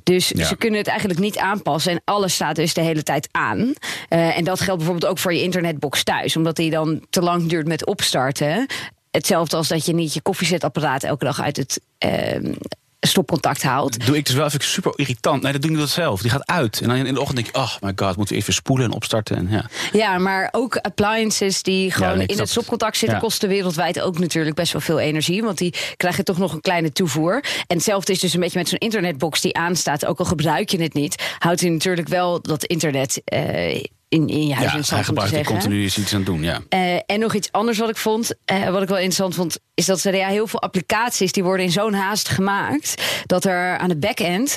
Dus 0.04 0.32
Ja. 0.36 0.46
ze 0.46 0.56
kunnen 0.56 0.80
het 0.80 0.88
eigenlijk 0.88 1.20
niet 1.20 1.38
aanpassen 1.38 1.92
en 1.92 2.02
alles 2.06 2.34
staat 2.34 2.56
dus 2.56 2.74
de 2.74 2.82
hele 2.82 3.04
tijd 3.04 3.28
aan. 3.32 3.74
Eh, 4.10 4.38
en 4.38 4.44
dat 4.44 4.60
geldt 4.60 4.78
bijvoorbeeld 4.78 5.12
ook 5.12 5.20
voor 5.20 5.34
je 5.34 5.42
internetbox 5.52 6.04
thuis, 6.04 6.36
omdat 6.36 6.56
die 6.56 6.70
dan 6.70 7.06
te 7.10 7.22
lang 7.22 7.50
duurt 7.50 7.68
met 7.68 7.86
opstarten. 7.86 8.66
Hetzelfde 9.12 9.58
als 9.58 9.68
dat 9.68 9.86
je 9.86 9.94
niet 9.94 10.14
je 10.14 10.22
koffiezetapparaat 10.22 11.04
elke 11.04 11.26
dag 11.26 11.42
uit 11.42 11.58
het 11.58 11.82
ehm, 11.98 12.54
stopcontact 13.00 13.64
haalt. 13.64 14.06
Doe 14.06 14.18
ik 14.18 14.26
dus 14.26 14.36
wel 14.36 14.46
even 14.46 14.64
super 14.64 14.94
irritant. 14.96 15.42
Nee, 15.42 15.52
dat 15.52 15.62
doe 15.62 15.72
ik 15.72 15.78
niet 15.78 15.90
zelf. 15.90 16.22
Die 16.22 16.32
gaat 16.32 16.48
uit. 16.48 16.82
En 16.82 16.88
dan 16.88 16.98
in 16.98 17.14
de 17.14 17.20
ochtend 17.20 17.36
denk 17.36 17.48
ik, 17.48 17.58
oh 17.58 17.76
my 17.82 17.92
god, 17.96 18.16
moeten 18.16 18.36
we 18.36 18.42
even 18.42 18.54
spoelen 18.54 18.86
en 18.86 18.92
opstarten. 18.92 19.38
En, 19.38 19.48
ja. 19.50 19.66
Ja, 19.92 20.18
maar 20.18 20.50
ook 20.52 20.76
appliances 20.78 21.64
die 21.64 21.92
gewoon 21.92 22.14
nee, 22.14 22.24
ik 22.24 22.32
in 22.32 22.40
het 22.40 22.50
stopcontact 22.50 22.98
zitten, 22.98 23.18
Ja. 23.18 23.24
kosten 23.24 23.50
wereldwijd 23.50 24.02
ook 24.02 24.20
natuurlijk 24.20 24.56
best 24.56 24.72
wel 24.72 24.82
veel 24.82 25.00
energie. 25.00 25.44
Want 25.44 25.58
die 25.58 25.74
krijgen 25.98 26.24
toch 26.24 26.38
nog 26.38 26.54
een 26.54 26.62
kleine 26.62 26.92
toevoer. 26.92 27.34
En 27.68 27.76
hetzelfde 27.76 28.12
is 28.12 28.20
dus 28.20 28.34
een 28.34 28.40
beetje 28.40 28.60
met 28.60 28.70
zo'n 28.70 28.78
internetbox 28.78 29.42
die 29.42 29.56
aanstaat. 29.58 30.06
Ook 30.06 30.20
al 30.20 30.26
gebruik 30.26 30.70
je 30.70 30.82
het 30.82 30.94
niet, 30.94 31.36
houdt 31.40 31.60
hij 31.62 31.70
natuurlijk 31.70 32.08
wel 32.08 32.42
dat 32.42 32.64
internet 32.64 33.22
eh, 33.26 33.84
in, 34.12 34.28
in 34.28 34.48
je 34.48 34.54
huis 34.54 34.72
Ja, 34.72 34.78
in 34.78 34.84
stand, 34.84 34.90
hij 34.90 35.04
gebruikt 35.04 35.48
continu 35.48 35.84
is 35.84 35.98
iets 35.98 36.12
aan 36.12 36.18
het 36.18 36.28
doen, 36.28 36.44
ja. 36.44 36.60
Eh, 36.70 36.96
en 37.06 37.20
nog 37.20 37.34
iets 37.34 37.52
anders 37.52 37.78
wat 37.78 37.90
ik 37.90 37.98
vond, 37.98 38.34
eh, 38.46 38.70
wat 38.70 38.82
ik 38.82 38.88
wel 38.88 38.98
interessant 38.98 39.36
vond, 39.36 39.60
is 39.74 39.86
dat 39.86 40.04
er 40.04 40.16
ja, 40.16 40.28
heel 40.28 40.48
veel 40.48 40.62
applicaties 40.62 41.32
die 41.32 41.44
worden 41.44 41.66
in 41.66 41.72
zo'n 41.72 41.94
haast 41.94 42.30
gemaakt 42.30 43.04
dat 43.26 43.46
er 43.46 43.78
aan 43.78 43.90
de 43.90 43.98
back-end 43.98 44.56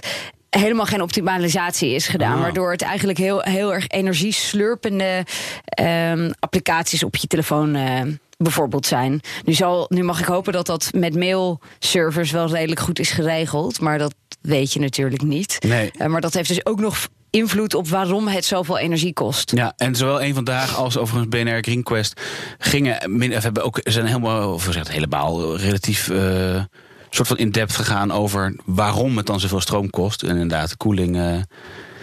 helemaal 0.51 0.87
geen 0.87 1.03
optimalisatie 1.03 1.95
is 1.95 2.07
gedaan. 2.07 2.35
Ah. 2.35 2.41
Waardoor 2.41 2.71
het 2.71 2.83
eigenlijk 2.83 3.19
heel, 3.19 3.41
heel 3.41 3.75
erg 3.75 3.89
energieslurpende 3.89 5.25
ehm, 5.65 6.33
applicaties 6.39 7.03
op 7.03 7.17
je 7.17 7.27
telefoon. 7.27 7.75
eh, 7.75 8.01
Bijvoorbeeld 8.37 8.87
zijn. 8.87 9.21
Nu, 9.45 9.53
zal, 9.53 9.87
nu 9.89 10.03
mag 10.03 10.21
ik 10.21 10.25
hopen 10.25 10.53
dat 10.53 10.67
dat 10.67 10.89
met 10.95 11.15
mailservers 11.15 12.31
wel 12.31 12.49
redelijk 12.49 12.81
goed 12.81 12.99
is 12.99 13.11
geregeld. 13.11 13.81
Maar 13.81 13.99
dat 13.99 14.15
weet 14.41 14.73
je 14.73 14.81
natuurlijk 14.81 15.23
niet. 15.23 15.57
Nee. 15.67 15.91
Maar 16.09 16.21
dat 16.21 16.35
heeft 16.35 16.49
dus 16.49 16.67
ook 16.67 16.81
nog 16.81 17.09
invloed 17.35 17.75
op 17.75 17.89
waarom 17.89 18.29
het 18.29 18.45
zoveel 18.45 18.79
energie 18.79 19.13
kost. 19.13 19.53
Ja, 19.55 19.73
en 19.77 19.95
zowel 19.95 20.23
een 20.23 20.35
vandaag 20.35 20.77
als 20.77 20.97
overigens 20.97 21.29
BNR 21.29 21.63
Green 21.63 21.83
Quest 21.83 22.21
gingen 22.59 23.17
min, 23.17 23.37
of 23.37 23.43
hebben 23.43 23.65
ook 23.65 23.81
zijn 23.83 24.07
helemaal, 24.07 24.53
of 24.53 24.63
zeg 24.63 24.75
het 24.75 24.91
helemaal, 24.91 25.57
relatief 25.57 26.09
eh, 26.09 26.63
soort 27.11 27.29
van 27.29 27.39
in-depth 27.39 27.77
gegaan 27.77 28.13
over 28.13 28.55
waarom 28.65 29.17
het 29.17 29.27
dan 29.27 29.41
zoveel 29.41 29.61
stroom 29.61 29.91
kost. 29.91 30.23
En 30.23 30.29
inderdaad, 30.29 30.71
de 30.71 30.77
koeling, 30.77 31.17
eh 31.17 31.37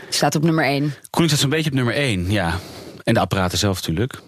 Staat 0.09 0.35
op 0.35 0.43
nummer 0.43 0.65
1. 0.65 0.93
koeling 1.09 1.31
staat 1.31 1.39
zo'n 1.41 1.49
beetje 1.49 1.69
op 1.69 1.75
nummer 1.75 1.93
1, 1.93 2.31
ja. 2.31 2.59
En 3.03 3.13
de 3.13 3.19
apparaten 3.19 3.57
zelf 3.57 3.75
natuurlijk. 3.75 4.21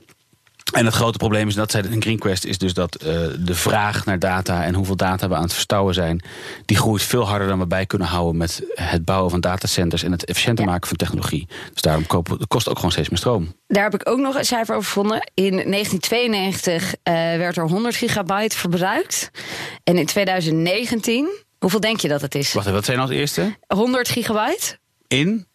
En 0.72 0.86
het 0.86 0.94
grote 0.94 1.18
probleem 1.18 1.48
is, 1.48 1.56
dat 1.56 1.72
zei 1.72 1.88
in 1.88 2.02
GreenQuest, 2.02 2.46
is 2.46 2.58
dus 2.58 2.74
dat 2.74 2.96
eh, 2.96 3.08
de 3.40 3.56
vraag 3.56 4.06
naar 4.06 4.20
data 4.20 4.64
en 4.64 4.74
hoeveel 4.74 4.96
data 4.96 5.28
we 5.28 5.36
aan 5.36 5.44
het 5.44 5.54
verstouwen 5.54 5.94
zijn, 5.94 6.24
die 6.66 6.78
groeit 6.78 7.02
veel 7.02 7.28
harder 7.28 7.48
dan 7.48 7.60
we 7.60 7.68
bij 7.68 7.86
kunnen 7.86 8.08
houden 8.08 8.38
met 8.38 8.64
het 8.74 9.06
bouwen 9.06 9.30
van 9.32 9.42
datacenters 9.42 10.04
en 10.04 10.12
het 10.12 10.26
efficiënter 10.26 10.66
maken 10.66 10.88
van 10.88 10.98
technologie. 10.98 11.48
Dus 11.74 11.82
daarom 11.82 12.08
kopen, 12.08 12.38
het 12.38 12.48
kost 12.48 12.70
ook 12.70 12.76
gewoon 12.76 12.92
steeds 12.92 13.10
meer 13.10 13.18
stroom. 13.18 13.56
Daar 13.68 13.84
heb 13.84 13.94
ik 13.94 14.10
ook 14.10 14.20
nog 14.20 14.36
een 14.36 14.46
cijfer 14.46 14.76
over 14.76 14.88
gevonden. 14.88 15.32
In 15.34 15.52
1992 15.52 16.96
eh, 17.04 17.14
werd 17.14 17.58
er 17.58 17.68
100 17.68 17.96
gigabyte 17.96 18.58
verbruikt. 18.58 19.32
En 19.84 19.98
in 19.98 20.06
2019, 20.06 21.30
hoeveel 21.60 21.80
denk 21.80 22.00
je 22.00 22.08
dat 22.08 22.22
het 22.22 22.36
is? 22.36 22.54
Wacht 22.54 22.66
even, 22.66 22.78
wat 22.78 22.86
zijn 22.86 22.98
nou 22.98 23.10
als 23.10 23.20
eerste? 23.20 23.58
100 23.68 24.10
gigabyte? 24.10 24.78
In? 25.08 25.48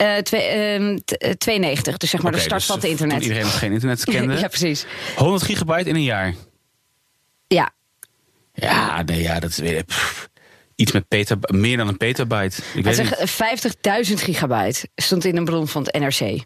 Eh, 0.00 0.16
twee, 0.16 0.42
ehm, 0.42 0.96
t- 1.04 1.16
eh, 1.16 1.30
92, 1.32 1.96
dus 1.96 2.10
zeg 2.10 2.22
maar 2.22 2.32
de 2.32 2.38
start 2.38 2.54
dus 2.60 2.66
van 2.66 2.76
het 2.76 2.84
internet. 2.84 3.22
iedereen 3.22 3.42
nog 3.42 3.58
geen 3.58 3.72
internet 3.72 4.04
kende. 4.04 4.34
ja, 4.38 4.48
precies. 4.48 4.86
100 5.16 5.42
gigabyte 5.42 5.88
in 5.88 5.94
een 5.94 6.02
jaar. 6.02 6.34
Ja, 7.46 7.70
Ja, 8.54 9.02
nee, 9.02 9.22
ja, 9.22 9.40
dat 9.40 9.50
is 9.50 9.56
weer. 9.58 9.84
pff, 9.84 10.28
iets 10.74 10.92
met 10.92 11.04
meer 11.52 11.76
dan 11.76 11.88
een 11.88 11.96
petabyte. 11.96 12.56
Ik 12.74 12.84
Hij 12.84 12.94
weet 12.94 12.98
niet. 13.04 13.14
zegt 13.18 13.30
50.000 14.10 14.14
gigabyte 14.22 14.88
stond 14.94 15.24
in 15.24 15.36
een 15.36 15.44
bron 15.44 15.68
van 15.68 15.82
het 15.82 15.98
NRC. 15.98 16.44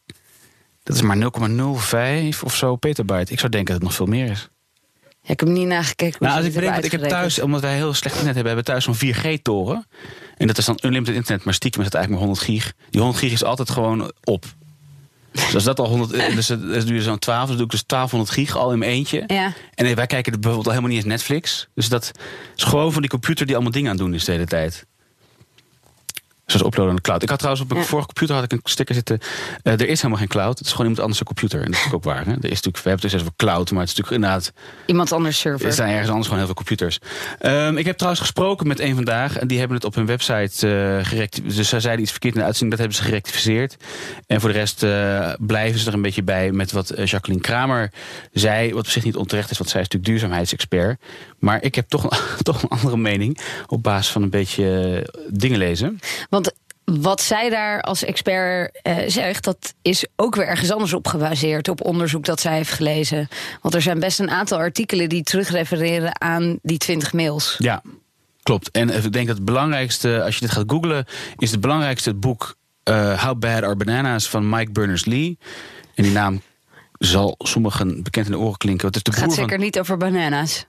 Dat 0.82 0.96
is 0.96 1.02
maar 1.02 1.16
0,05 1.16 2.42
of 2.44 2.54
zo 2.54 2.76
petabyte. 2.76 3.32
Ik 3.32 3.38
zou 3.38 3.50
denken 3.50 3.72
dat 3.72 3.82
het 3.82 3.82
nog 3.82 3.94
veel 3.94 4.06
meer 4.06 4.30
is. 4.30 4.48
Ja, 5.24 5.30
ik 5.30 5.40
heb 5.40 5.48
niet 5.48 5.66
nagekeken 5.66 6.18
hoe 6.18 6.26
Nou, 6.26 6.38
als 6.38 6.48
ik 6.48 6.54
bedenk, 6.54 6.72
want 6.72 6.84
ik 6.84 6.92
heb 6.92 7.02
thuis, 7.02 7.40
omdat 7.40 7.60
wij 7.60 7.74
heel 7.74 7.94
slecht 7.94 8.16
internet 8.16 8.34
hebben, 8.34 8.54
hebben 8.54 8.74
we 8.74 8.82
thuis 8.82 8.98
zo'n 8.98 9.14
4G-toren. 9.14 9.86
En 10.36 10.46
dat 10.46 10.58
is 10.58 10.64
dan 10.64 10.78
unlimited 10.82 11.14
internet, 11.14 11.44
maar 11.44 11.54
stiekem 11.54 11.80
is 11.80 11.86
het 11.86 11.94
eigenlijk 11.94 12.24
maar 12.24 12.34
100 12.34 12.64
gig. 12.64 12.72
Die 12.90 13.00
100 13.00 13.22
gig 13.22 13.32
is 13.32 13.44
altijd 13.44 13.70
gewoon 13.70 14.12
op. 14.24 14.44
Dus 15.32 15.54
als 15.54 15.64
dat 15.64 15.78
al 15.78 15.88
100, 15.88 16.12
eh, 16.12 16.34
dus 16.34 16.50
is 16.50 16.84
nu 16.84 17.00
zo'n 17.00 17.18
12, 17.18 17.46
dus 17.46 17.56
doe 17.56 17.64
ik 17.64 17.70
dus 17.70 17.84
1200 17.86 18.38
gig 18.38 18.56
al 18.56 18.72
in 18.72 18.78
mijn 18.78 18.90
eentje. 18.90 19.24
Ja. 19.26 19.52
En 19.74 19.94
wij 19.94 20.06
kijken 20.06 20.32
bijvoorbeeld 20.32 20.66
al 20.66 20.72
helemaal 20.72 20.90
niet 20.90 21.04
eens 21.04 21.12
Netflix. 21.12 21.68
Dus 21.74 21.88
dat 21.88 22.10
is 22.56 22.62
gewoon 22.62 22.92
van 22.92 23.00
die 23.00 23.10
computer 23.10 23.46
die 23.46 23.54
allemaal 23.54 23.72
dingen 23.72 23.90
aan 23.90 23.96
het 23.96 24.04
doen 24.04 24.14
is 24.14 24.24
de 24.24 24.32
hele 24.32 24.46
tijd. 24.46 24.86
Zoals 26.46 26.66
uploaden 26.66 26.90
aan 26.90 26.96
de 26.96 27.02
cloud. 27.02 27.22
Ik 27.22 27.28
had 27.28 27.38
trouwens 27.38 27.64
op 27.64 27.70
mijn 27.72 27.82
Ja. 27.82 27.88
vorige 27.90 28.06
computer 28.06 28.34
had 28.34 28.44
ik 28.44 28.52
een 28.52 28.60
sticker 28.64 28.94
zitten. 28.94 29.18
eh, 29.62 29.72
er 29.72 29.88
is 29.88 29.96
helemaal 29.96 30.18
geen 30.18 30.28
cloud. 30.28 30.58
Het 30.58 30.66
is 30.66 30.72
gewoon 30.72 30.86
iemand 30.86 31.00
anders 31.02 31.20
een 31.20 31.26
computer. 31.26 31.60
En 31.62 31.70
dat 31.70 31.80
is 31.86 31.92
ook 31.92 32.04
waar. 32.04 32.24
Hè? 32.26 32.30
Er 32.32 32.36
is 32.44 32.50
natuurlijk, 32.50 32.76
we 32.84 32.88
hebben 32.88 33.00
het 33.00 33.10
dus 33.10 33.20
over 33.20 33.32
cloud, 33.36 33.70
maar 33.70 33.80
het 33.80 33.90
is 33.90 33.96
natuurlijk 33.96 34.24
inderdaad 34.24 34.52
Iemand 34.86 35.12
anders 35.12 35.38
server. 35.38 35.66
er 35.66 35.72
zijn 35.72 35.88
ergens 35.90 36.08
anders 36.08 36.24
gewoon 36.28 36.38
heel 36.44 36.46
veel 36.54 36.64
computers. 36.64 36.98
Ehm, 37.38 37.76
ik 37.76 37.84
heb 37.84 37.94
trouwens 37.96 38.22
gesproken 38.22 38.66
met 38.66 38.80
een 38.80 38.94
vandaag. 38.94 39.36
En 39.38 39.46
die 39.46 39.58
hebben 39.58 39.76
het 39.76 39.86
op 39.86 39.94
hun 39.94 40.06
website 40.06 40.66
uh, 40.66 41.04
gerectificeerd. 41.04 41.56
Dus 41.56 41.68
zij 41.68 41.80
zeiden 41.80 42.02
iets 42.02 42.10
verkeerd 42.10 42.34
in 42.34 42.40
de 42.40 42.46
uitzending. 42.46 42.78
Dat 42.78 42.88
hebben 42.88 42.96
ze 43.04 43.10
gerectificeerd. 43.10 43.76
En 44.26 44.40
voor 44.40 44.52
de 44.52 44.58
rest 44.58 44.82
eh, 44.82 45.32
blijven 45.38 45.80
ze 45.80 45.88
er 45.88 45.94
een 45.94 46.02
beetje 46.02 46.22
bij 46.22 46.52
met 46.52 46.72
wat 46.72 46.92
Jacqueline 47.04 47.42
Kramer 47.42 47.92
zei. 48.32 48.70
Wat 48.74 48.84
op 48.84 48.90
zich 48.90 49.04
niet 49.04 49.16
onterecht 49.16 49.50
is, 49.50 49.58
want 49.58 49.70
zij 49.70 49.80
is 49.80 49.86
natuurlijk 49.88 50.12
duurzaamheidsexpert. 50.12 51.00
Maar 51.38 51.62
ik 51.62 51.74
heb 51.74 51.88
toch 51.88 52.04
een, 52.04 52.18
toch 52.42 52.62
een 52.62 52.68
andere 52.68 52.96
mening. 52.96 53.38
Op 53.66 53.82
basis 53.82 54.12
van 54.12 54.22
een 54.22 54.30
beetje 54.30 55.06
dingen 55.30 55.58
lezen. 55.58 55.98
Want 56.34 56.52
wat 56.84 57.20
zij 57.20 57.50
daar 57.50 57.80
als 57.80 58.04
expert 58.04 58.80
eh, 58.82 58.96
zegt, 59.06 59.44
dat 59.44 59.74
is 59.82 60.06
ook 60.16 60.34
weer 60.34 60.46
ergens 60.46 60.70
anders 60.70 60.92
op 60.92 61.06
gebaseerd. 61.06 61.68
Op 61.68 61.84
onderzoek 61.84 62.24
dat 62.24 62.40
zij 62.40 62.56
heeft 62.56 62.70
gelezen. 62.70 63.28
Want 63.60 63.74
er 63.74 63.82
zijn 63.82 63.98
best 63.98 64.20
een 64.20 64.30
aantal 64.30 64.58
artikelen 64.58 65.08
die 65.08 65.22
terugrefereren 65.22 66.20
aan 66.20 66.58
die 66.62 66.78
20 66.78 67.12
mails. 67.12 67.54
Ja, 67.58 67.82
klopt. 68.42 68.70
En 68.70 69.04
ik 69.04 69.12
denk 69.12 69.26
dat 69.26 69.36
het 69.36 69.44
belangrijkste, 69.44 70.22
als 70.22 70.34
je 70.34 70.40
dit 70.40 70.50
gaat 70.50 70.64
googlen, 70.66 71.06
is 71.36 71.50
het 71.50 71.60
belangrijkste 71.60 72.08
het 72.08 72.20
boek 72.20 72.56
eh, 72.82 73.24
How 73.24 73.38
Bad 73.38 73.62
Are 73.62 73.76
Bananas 73.76 74.28
van 74.28 74.48
Mike 74.48 74.72
Berners-Lee. 74.72 75.38
En 75.94 76.02
die 76.02 76.12
naam 76.12 76.42
zal 76.98 77.34
sommigen 77.38 78.02
bekend 78.02 78.26
in 78.26 78.32
de 78.32 78.38
oren 78.38 78.58
klinken. 78.58 78.86
Het 78.86 78.96
is 78.96 79.02
de 79.02 79.10
Het 79.10 79.20
gaat 79.20 79.32
zeker 79.32 79.50
van... 79.50 79.60
niet 79.60 79.78
over 79.78 79.96
bananas. 79.96 80.66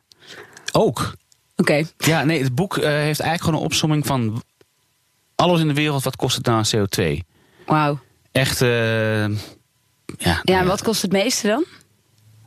Ook. 0.71 1.15
Oké. 1.55 1.83
Ja, 1.97 2.23
nee, 2.23 2.43
het 2.43 2.55
boek 2.55 2.77
eh, 2.77 2.83
heeft 2.83 3.19
eigenlijk 3.19 3.43
gewoon 3.43 3.59
een 3.59 3.65
opsomming 3.65 4.05
van 4.05 4.43
alles 5.35 5.61
in 5.61 5.67
de 5.67 5.73
wereld. 5.73 6.03
Wat 6.03 6.15
kost 6.15 6.35
het 6.35 6.45
nou 6.45 6.57
aan 6.57 6.85
CO2? 6.87 7.19
Wauw. 7.65 7.99
Echt, 8.31 8.61
eh, 8.61 9.27
ja. 10.17 10.39
Ja, 10.43 10.59
en 10.59 10.65
wat 10.67 10.83
kost 10.83 11.01
het 11.01 11.11
meeste 11.11 11.47
dan? 11.47 11.65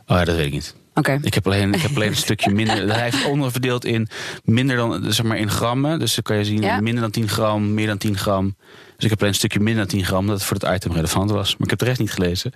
Oh 0.07 0.17
ja, 0.17 0.25
dat 0.25 0.37
weet 0.37 0.47
ik 0.47 0.53
niet. 0.53 0.75
Oké. 0.95 1.19
Ik 1.23 1.35
heb 1.35 1.47
alleen, 1.47 1.75
ik 1.75 1.81
heb 1.83 1.95
alleen 1.95 2.09
een 2.09 2.17
stukje 2.17 2.51
minder. 2.51 2.89
Hij 2.95 3.03
heeft 3.03 3.25
onderverdeeld 3.25 3.85
in 3.85 4.09
minder 4.45 4.77
dan, 4.77 5.13
zeg 5.13 5.27
maar 5.27 5.37
in 5.39 5.51
grammen. 5.51 5.99
Dus 5.99 6.15
dan 6.15 6.23
kan 6.23 6.37
je 6.37 6.45
zien 6.45 6.63
Ja. 6.63 6.81
minder 6.81 7.03
dan 7.03 7.11
10 7.11 7.29
gram, 7.29 7.75
meer 7.75 7.87
dan 7.87 7.99
10 7.99 8.17
gram. 8.19 8.57
Dus 8.99 9.07
ik 9.07 9.13
heb 9.13 9.21
alleen 9.21 9.33
een 9.33 9.39
stukje 9.39 9.61
minder 9.61 9.87
dan 9.87 9.99
10 9.99 10.05
gram, 10.05 10.27
dat 10.27 10.37
het 10.37 10.45
voor 10.45 10.57
het 10.57 10.75
item 10.75 10.93
relevant 10.93 11.31
was. 11.31 11.53
Maar 11.53 11.63
ik 11.63 11.71
heb 11.71 11.79
de 11.79 11.85
rest 11.85 11.99
niet 11.99 12.13
gelezen. 12.13 12.53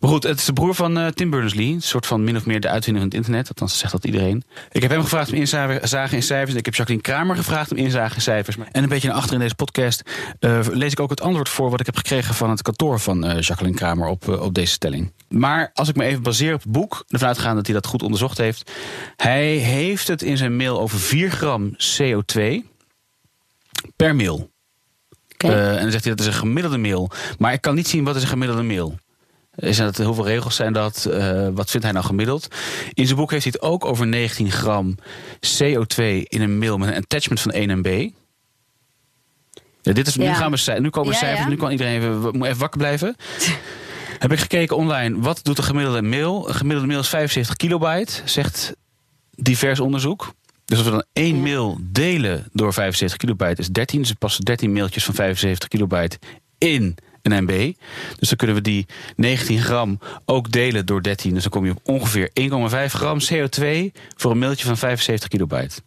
Maar 0.00 0.10
goed, 0.10 0.22
het 0.22 0.38
is 0.38 0.44
de 0.44 0.52
broer 0.52 0.74
van 0.74 0.98
eh, 0.98 1.06
Tim 1.06 1.30
Berners-Lee. 1.30 1.72
Een 1.72 1.82
soort 1.82 2.06
van 2.06 2.24
min 2.24 2.36
of 2.36 2.46
meer 2.46 2.60
de 2.60 2.68
uitvinder 2.68 3.02
van 3.02 3.10
het 3.10 3.18
internet. 3.18 3.48
Althans, 3.48 3.78
zegt 3.78 3.92
dat 3.92 4.04
iedereen. 4.04 4.44
Ik 4.70 4.82
heb 4.82 4.90
hem 4.90 5.02
gevraagd 5.02 5.32
om 5.32 5.34
inzage 5.34 6.16
in 6.16 6.22
cijfers. 6.22 6.56
Ik 6.56 6.64
heb 6.64 6.74
Jacqueline 6.74 7.06
Kramer 7.06 7.36
gevraagd 7.36 7.70
om 7.70 7.76
inzage 7.76 8.14
in 8.14 8.20
cijfers. 8.20 8.56
En 8.72 8.82
een 8.82 8.88
beetje 8.88 9.08
naar 9.08 9.16
achter 9.16 9.34
in 9.34 9.40
deze 9.40 9.54
podcast 9.54 10.02
eh, 10.40 10.60
lees 10.70 10.92
ik 10.92 11.00
ook 11.00 11.10
het 11.10 11.20
antwoord 11.20 11.48
voor... 11.48 11.70
wat 11.70 11.80
ik 11.80 11.86
heb 11.86 11.96
gekregen 11.96 12.34
van 12.34 12.50
het 12.50 12.62
kantoor 12.62 13.00
van 13.00 13.24
eh, 13.24 13.40
Jacqueline 13.40 13.76
Kramer 13.76 14.08
op, 14.08 14.28
op 14.28 14.54
deze 14.54 14.72
stelling. 14.72 15.12
Maar 15.28 15.70
als 15.74 15.88
ik 15.88 15.96
me 15.96 16.04
even 16.04 16.22
baseer 16.22 16.54
op 16.54 16.62
het 16.62 16.72
boek... 16.72 17.04
ervan 17.08 17.28
uitgaan 17.28 17.56
dat 17.56 17.66
hij 17.66 17.74
dat 17.74 17.86
goed 17.86 18.02
onderzocht 18.02 18.38
heeft... 18.38 18.72
hij 19.16 19.46
heeft 19.46 20.08
het 20.08 20.22
in 20.22 20.36
zijn 20.36 20.56
mail 20.56 20.80
over 20.80 20.98
4 20.98 21.30
gram 21.30 21.76
CO2 21.76 22.70
per 23.96 24.16
mail. 24.16 24.51
Eh, 25.50 25.76
en 25.76 25.82
dan 25.82 25.90
zegt 25.90 26.04
hij 26.04 26.14
dat 26.14 26.26
is 26.26 26.32
een 26.32 26.38
gemiddelde 26.38 26.78
mail. 26.78 27.10
Maar 27.38 27.52
ik 27.52 27.60
kan 27.60 27.74
niet 27.74 27.88
zien 27.88 28.04
wat 28.04 28.16
is 28.16 28.22
een 28.22 28.28
gemiddelde 28.28 28.62
mail. 28.62 28.98
Is 29.54 29.76
dat, 29.76 29.96
hoeveel 29.96 30.26
regels 30.26 30.56
zijn 30.56 30.72
dat? 30.72 31.04
Eh, 31.04 31.48
wat 31.52 31.70
vindt 31.70 31.86
hij 31.86 31.94
nou 31.94 32.06
gemiddeld? 32.06 32.48
In 32.92 33.06
zijn 33.06 33.18
boek 33.18 33.30
heeft 33.30 33.44
hij 33.44 33.52
het 33.54 33.62
ook 33.70 33.84
over 33.84 34.06
19 34.06 34.50
gram 34.50 34.94
CO2 35.40 36.22
in 36.22 36.40
een 36.40 36.58
mail 36.58 36.78
met 36.78 36.88
een 36.88 37.02
attachment 37.02 37.40
van 37.40 37.52
1 37.52 37.78
MB. 37.78 38.08
Ja, 39.82 39.92
dit 39.92 40.06
is, 40.06 40.16
nu, 40.16 40.26
gaan 40.26 40.52
we, 40.52 40.80
nu 40.80 40.90
komen 40.90 41.12
Ja, 41.12 41.18
cijfers, 41.18 41.48
nu 41.48 41.56
kan 41.56 41.70
iedereen 41.70 41.96
even, 41.96 42.44
even 42.44 42.58
wakker 42.58 42.78
blijven. 42.78 43.16
Heb 44.18 44.32
ik 44.32 44.38
gekeken 44.38 44.76
online, 44.76 45.20
wat 45.20 45.40
doet 45.42 45.58
een 45.58 45.64
gemiddelde 45.64 46.02
mail? 46.02 46.48
Een 46.48 46.54
gemiddelde 46.54 46.88
mail 46.88 47.00
is 47.00 47.08
75 47.08 47.56
kilobyte, 47.56 48.12
zegt 48.24 48.74
divers 49.30 49.80
onderzoek. 49.80 50.34
Dus 50.72 50.80
als 50.80 50.90
we 50.90 50.96
dan 50.96 51.04
één 51.12 51.42
mail 51.42 51.78
delen 51.80 52.48
door 52.52 52.72
75 52.72 53.18
kilobyte 53.18 53.60
is 53.60 53.68
13. 53.68 54.00
Dus 54.00 54.10
er 54.10 54.16
passen 54.16 54.44
13 54.44 54.72
mailtjes 54.72 55.04
van 55.04 55.14
75 55.14 55.68
kilobyte 55.68 56.18
in 56.58 56.94
een 57.22 57.42
MB. 57.42 57.72
Dus 58.18 58.28
dan 58.28 58.36
kunnen 58.36 58.56
we 58.56 58.62
die 58.62 58.86
19 59.16 59.60
gram 59.60 59.98
ook 60.24 60.50
delen 60.50 60.86
door 60.86 61.02
13. 61.02 61.34
Dus 61.34 61.42
dan 61.42 61.52
kom 61.52 61.64
je 61.64 61.70
op 61.70 61.80
ongeveer 61.82 62.30
1,5 62.40 62.92
gram 62.92 63.18
CO2 63.32 63.92
voor 64.16 64.30
een 64.30 64.38
mailtje 64.38 64.66
van 64.66 64.76
75 64.76 65.28
kilobyte. 65.28 65.80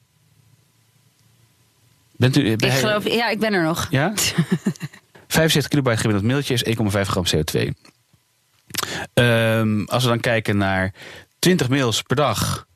Bent 2.11 2.37
u, 2.37 2.51
Ik 2.51 2.71
geloof, 2.71 3.07
ja, 3.07 3.29
ik 3.29 3.39
ben 3.39 3.53
er 3.53 3.63
nog. 3.63 3.87
ja? 3.89 4.13
75 5.27 5.67
kilobyte 5.67 5.97
gemiddeld 5.97 6.25
mailtje 6.25 6.53
is 6.53 6.63
1,5 6.65 7.01
gram 7.01 7.25
CO2. 7.35 7.69
Ehm, 9.13 9.83
als 9.83 10.03
we 10.03 10.09
dan 10.09 10.19
kijken 10.19 10.57
naar 10.57 10.93
20 11.39 11.69
mails 11.69 12.01
per 12.01 12.15
dag, 12.15 12.67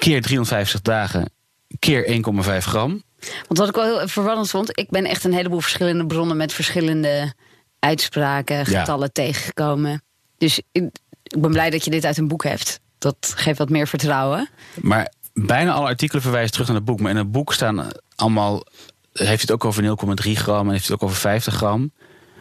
keer 0.00 0.22
350 0.22 0.80
dagen, 0.80 1.30
keer 1.78 2.04
1,5 2.06 2.64
gram. 2.66 3.02
Want 3.46 3.58
wat 3.58 3.68
ik 3.68 3.74
wel 3.74 3.84
heel 3.98 4.08
verwarrend 4.08 4.50
vond, 4.50 4.78
ik 4.78 4.90
ben 4.90 5.04
echt 5.04 5.24
een 5.24 5.32
heleboel 5.32 5.60
verschillende 5.60 6.06
bronnen 6.06 6.36
met 6.36 6.52
verschillende 6.52 7.32
uitspraken, 7.78 8.56
Ja. 8.56 8.64
getallen 8.64 9.12
tegengekomen. 9.12 10.02
Dus 10.38 10.60
ik, 10.72 10.84
ik 11.22 11.40
ben 11.40 11.50
blij 11.50 11.70
dat 11.70 11.84
je 11.84 11.90
dit 11.90 12.04
uit 12.04 12.16
een 12.16 12.28
boek 12.28 12.44
hebt. 12.44 12.80
Dat 12.98 13.32
geeft 13.36 13.58
wat 13.58 13.68
meer 13.70 13.86
vertrouwen. 13.88 14.48
Maar 14.80 15.12
bijna 15.32 15.72
alle 15.72 15.86
artikelen 15.86 16.22
verwijzen 16.22 16.52
terug 16.52 16.66
naar 16.66 16.76
het 16.76 16.84
boek. 16.84 17.00
Maar 17.00 17.10
in 17.10 17.16
het 17.16 17.32
boek 17.32 17.52
staan 17.52 17.88
allemaal. 18.16 18.64
Heeft 19.12 19.40
het 19.40 19.50
ook 19.50 19.64
over 19.64 19.82
0,3 19.82 20.30
gram 20.32 20.66
en 20.66 20.72
heeft 20.72 20.84
het 20.84 20.92
ook 20.92 21.02
over 21.02 21.16
50 21.16 21.54
gram. 21.54 21.92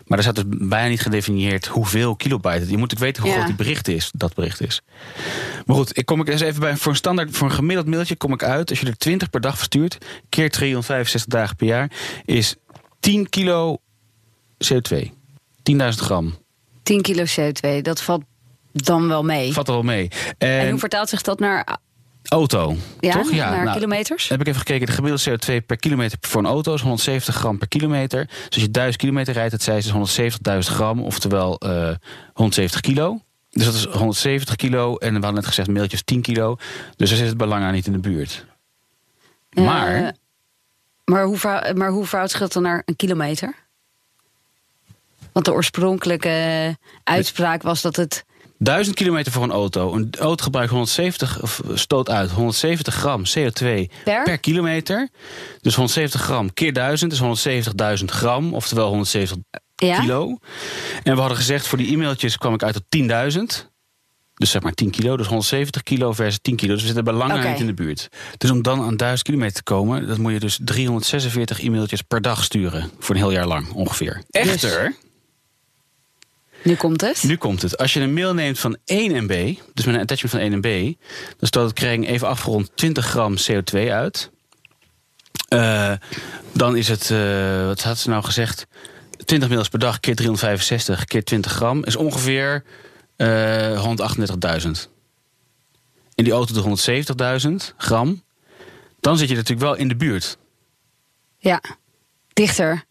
Maar 0.10 0.18
er 0.18 0.24
staat 0.24 0.36
dus 0.36 0.44
bijna 0.48 0.88
niet 0.90 1.02
gedefinieerd 1.02 1.66
hoeveel 1.68 2.16
kilobyte. 2.16 2.70
Je 2.72 2.78
moet 2.78 2.94
ook 2.94 3.00
weten 3.00 3.22
hoe 3.24 3.32
Ja. 3.32 3.38
groot 3.38 3.48
die 3.48 3.58
bericht 3.66 3.88
is, 3.88 4.12
dat 4.14 4.34
bericht 4.34 4.62
is. 4.62 4.82
Maar 5.66 5.76
goed, 5.76 5.98
ik 5.98 6.06
kom 6.06 6.22
ik 6.22 6.28
eens 6.28 6.42
even 6.42 6.60
bij 6.60 6.76
voor 6.78 6.92
een 6.92 6.98
standaard, 6.98 7.32
voor 7.32 7.48
een 7.48 7.54
gemiddeld 7.54 7.88
mailtje 7.88 8.16
kom 8.16 8.34
ik 8.34 8.44
uit. 8.44 8.70
Als 8.70 8.80
je 8.80 8.86
er 8.86 8.98
20 8.98 9.30
per 9.30 9.42
dag 9.42 9.56
verstuurt, 9.56 9.98
keer 10.30 10.50
365 10.50 11.32
dagen 11.34 11.56
per 11.56 11.68
jaar, 11.68 11.92
is 12.26 12.56
10 13.00 13.30
kilo 13.30 13.78
CO2. 14.74 15.12
10.000 15.64 15.78
gram. 15.90 16.38
10 16.84 17.02
kilo 17.02 17.24
CO2, 17.40 17.82
dat 17.82 18.02
valt 18.02 18.24
dan 18.72 19.08
wel 19.08 19.24
mee. 19.24 19.54
Vat 19.54 19.68
er 19.68 19.74
wel 19.74 19.84
mee. 19.84 20.08
En, 20.38 20.60
En 20.60 20.70
hoe 20.70 20.80
vertaalt 20.80 21.10
zich 21.10 21.22
dat 21.22 21.40
naar, 21.40 21.78
auto. 22.30 22.76
ja, 23.00 23.14
toch? 23.14 23.32
naar 23.32 23.64
nou, 23.64 23.76
kilometers? 23.76 24.30
heb 24.30 24.42
ik 24.42 24.48
even 24.48 24.60
gekeken. 24.60 24.86
De 24.86 24.92
gemiddelde 24.92 25.38
CO2 25.38 25.66
per 25.66 25.78
kilometer 25.78 26.18
voor 26.22 26.42
een 26.42 26.48
auto 26.48 26.74
is 26.74 26.82
170 26.82 27.36
gram 27.36 27.58
per 27.58 27.68
kilometer. 27.68 28.26
Dus 28.26 28.54
als 28.54 28.64
je 28.64 28.72
1000 28.72 28.98
kilometer 28.98 29.34
rijdt, 29.34 29.52
het 29.52 29.64
zij 29.64 29.78
is 29.78 29.92
170.000 29.92 30.58
gram, 30.60 31.04
oftewel 31.04 31.58
eh 31.58 31.92
170 32.34 32.82
kilo. 32.82 33.22
Dus 33.50 33.66
dat 33.66 33.74
is 33.74 33.86
170 33.86 34.56
kilo. 34.56 34.96
En 34.96 35.08
we 35.08 35.14
hadden 35.14 35.34
net 35.34 35.46
gezegd, 35.46 35.68
mailtjes 35.70 36.04
10 36.04 36.22
kilo. 36.22 36.56
Dus 36.96 37.10
daar 37.10 37.18
zit 37.18 37.28
het 37.28 37.38
belang 37.38 37.64
aan 37.64 37.74
niet 37.74 37.88
in 37.88 37.92
de 37.92 38.00
buurt. 38.00 38.46
Ja, 39.50 39.64
maar, 39.64 40.14
maar, 41.06 41.24
hoe, 41.24 41.38
maar 41.76 41.90
hoe 41.90 42.06
verhoudt 42.06 42.32
zich 42.32 42.40
dat 42.40 42.54
dan 42.54 42.64
naar 42.64 42.82
een 42.86 42.96
kilometer? 42.96 43.56
Want 45.32 45.46
de 45.46 45.54
oorspronkelijke 45.54 46.78
uitspraak 47.04 47.62
was 47.62 47.82
dat 47.82 47.96
het 47.96 48.26
1000 48.60 48.96
kilometer 48.96 49.32
voor 49.32 49.44
een 49.44 49.52
auto. 49.52 49.94
Een 49.94 50.10
auto 50.20 50.44
gebruikt 50.44 50.72
170, 50.72 51.42
of 51.42 51.62
stoot 51.74 52.10
uit 52.10 52.32
170 52.32 52.94
gram 52.94 53.24
CO2 53.38 53.64
Per? 54.04 54.38
kilometer. 54.40 55.10
Dus 55.62 55.76
170 55.76 56.22
gram 56.22 56.54
keer 56.54 56.74
1000 56.74 57.12
is 57.12 57.20
170.000 58.00 58.06
gram, 58.06 58.54
oftewel 58.54 58.88
170 58.88 59.38
Ja? 59.76 60.00
kilo. 60.00 60.38
En 61.04 61.14
we 61.14 61.20
hadden 61.20 61.38
gezegd, 61.38 61.68
voor 61.68 61.78
die 61.78 61.94
e-mailtjes 61.94 62.38
kwam 62.38 62.54
ik 62.54 62.64
uit 62.64 62.76
op 62.76 62.84
10.000. 62.98 63.68
Dus 64.34 64.52
zeg 64.52 64.62
maar 64.62 64.74
10 64.74 64.90
kilo, 64.92 65.18
dus 65.18 65.28
170 65.28 65.84
kilo 65.84 66.12
versus 66.12 66.40
10 66.42 66.56
kilo. 66.56 66.72
Dus 66.72 66.80
we 66.82 66.86
zitten 66.88 67.04
bij 67.06 67.14
lange 67.14 67.50
niet 67.50 67.60
in 67.60 67.66
de 67.66 67.74
buurt. 67.74 68.08
Dus 68.38 68.52
om 68.52 68.62
dan 68.62 68.82
aan 68.82 68.98
1000 68.98 69.24
kilometer 69.24 69.56
te 69.56 69.64
komen, 69.64 70.08
dat 70.08 70.18
moet 70.18 70.32
je 70.32 70.40
dus 70.40 70.60
346 70.64 71.62
e-mailtjes 71.64 72.02
per 72.02 72.22
dag 72.22 72.44
sturen. 72.44 72.92
Voor 73.00 73.16
een 73.16 73.22
heel 73.22 73.32
jaar 73.32 73.48
lang 73.48 73.72
ongeveer. 73.72 74.22
Echter, 74.30 74.96
Nu 76.64 76.76
komt 76.76 77.02
het. 77.02 77.24
nu 77.24 77.38
komt 77.38 77.62
het. 77.62 77.78
Als 77.78 77.94
je 77.94 78.00
een 78.00 78.14
mail 78.14 78.34
neemt 78.34 78.60
van 78.60 78.78
1 78.86 79.24
MB, 79.24 79.56
dus 79.74 79.86
met 79.86 79.96
een 79.96 80.02
attachment 80.02 80.32
van 80.32 80.40
1 80.40 80.58
MB, 80.58 80.94
dan 81.38 81.48
stoot 81.48 81.70
het 81.70 81.74
kring 81.74 82.08
even 82.08 82.28
afgerond 82.28 82.72
20 82.76 83.06
gram 83.06 83.36
CO2 83.38 83.92
uit. 83.92 84.32
Eh, 85.48 85.94
dan 86.54 86.76
is 86.76 86.88
het, 86.88 87.12
eh, 87.12 87.66
wat 87.66 87.84
had 87.84 87.98
ze 87.98 88.10
nou 88.10 88.24
gezegd? 88.24 88.68
20 89.26 89.50
mails 89.50 89.70
per 89.70 89.80
dag 89.80 90.00
keer 90.00 90.16
365 90.16 91.06
keer 91.06 91.24
20 91.24 91.52
gram 91.52 91.84
is 91.84 91.96
ongeveer 91.96 92.64
eh 93.16 93.82
138.000. 93.82 94.90
In 96.16 96.24
die 96.24 96.34
auto 96.34 96.54
de 96.54 96.60
170.000 96.60 97.74
gram. 97.78 98.24
Dan 99.00 99.18
zit 99.18 99.30
je 99.30 99.36
natuurlijk 99.36 99.62
wel 99.62 99.76
in 99.76 99.88
de 99.88 99.96
buurt. 99.96 100.38
Ja, 101.38 101.62
dichter. 102.34 102.84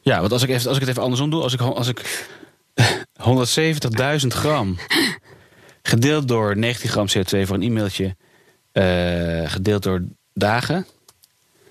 Ja, 0.00 0.20
want 0.20 0.32
als 0.32 0.42
ik, 0.42 0.48
even, 0.48 0.66
als 0.66 0.76
ik 0.76 0.80
het 0.80 0.90
even 0.90 1.02
andersom 1.02 1.30
doe, 1.30 1.42
als 1.42 1.52
ik, 1.52 1.60
als 1.60 1.88
ik 1.88 2.26
170.000 2.82 4.26
gram. 4.26 4.76
Gedeeld 5.82 6.28
door 6.28 6.56
19 6.56 6.90
gram 6.90 7.06
CO2 7.08 7.46
voor 7.46 7.56
een 7.56 7.62
e-mailtje. 7.62 8.16
eh, 8.72 9.50
gedeeld 9.50 9.82
door 9.82 10.04
dagen. 10.34 10.86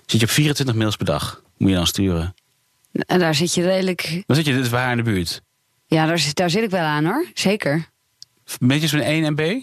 Zit 0.06 0.20
je 0.20 0.26
op 0.26 0.32
24 0.32 0.74
mails 0.76 0.96
per 0.96 1.06
dag. 1.06 1.42
Moet 1.56 1.70
je 1.70 1.76
dan 1.76 1.86
sturen. 1.86 2.34
En 2.92 3.18
daar 3.18 3.34
zit 3.34 3.54
je 3.54 3.62
redelijk. 3.62 4.22
Dan 4.26 4.36
zit 4.36 4.46
je 4.46 4.52
dus 4.54 4.68
bij 4.68 4.80
haar 4.82 4.90
in 4.90 4.96
de 4.96 5.02
buurt. 5.02 5.40
Ja, 5.86 6.06
daar, 6.06 6.18
zit- 6.18 6.34
daar 6.36 6.50
zit 6.50 6.62
ik 6.62 6.70
wel 6.70 6.80
aan 6.84 7.04
hoor. 7.04 7.26
Zeker. 7.34 7.86
Beetje 8.58 8.88
zo'n 8.88 9.00
1 9.00 9.32
MB. 9.32 9.62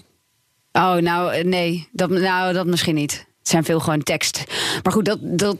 Oh, 0.72 0.96
nou, 0.96 1.34
eh, 1.34 1.44
nee. 1.46 1.88
Dat, 1.92 2.10
nou, 2.10 2.54
dat 2.54 2.66
misschien 2.66 2.96
niet. 2.96 3.12
Het 3.40 3.48
zijn 3.50 3.64
veel 3.64 3.80
gewoon 3.80 4.04
tekst. 4.04 4.44
Maar 4.84 4.94
goed, 4.94 5.06
dat. 5.06 5.20
dat 5.22 5.58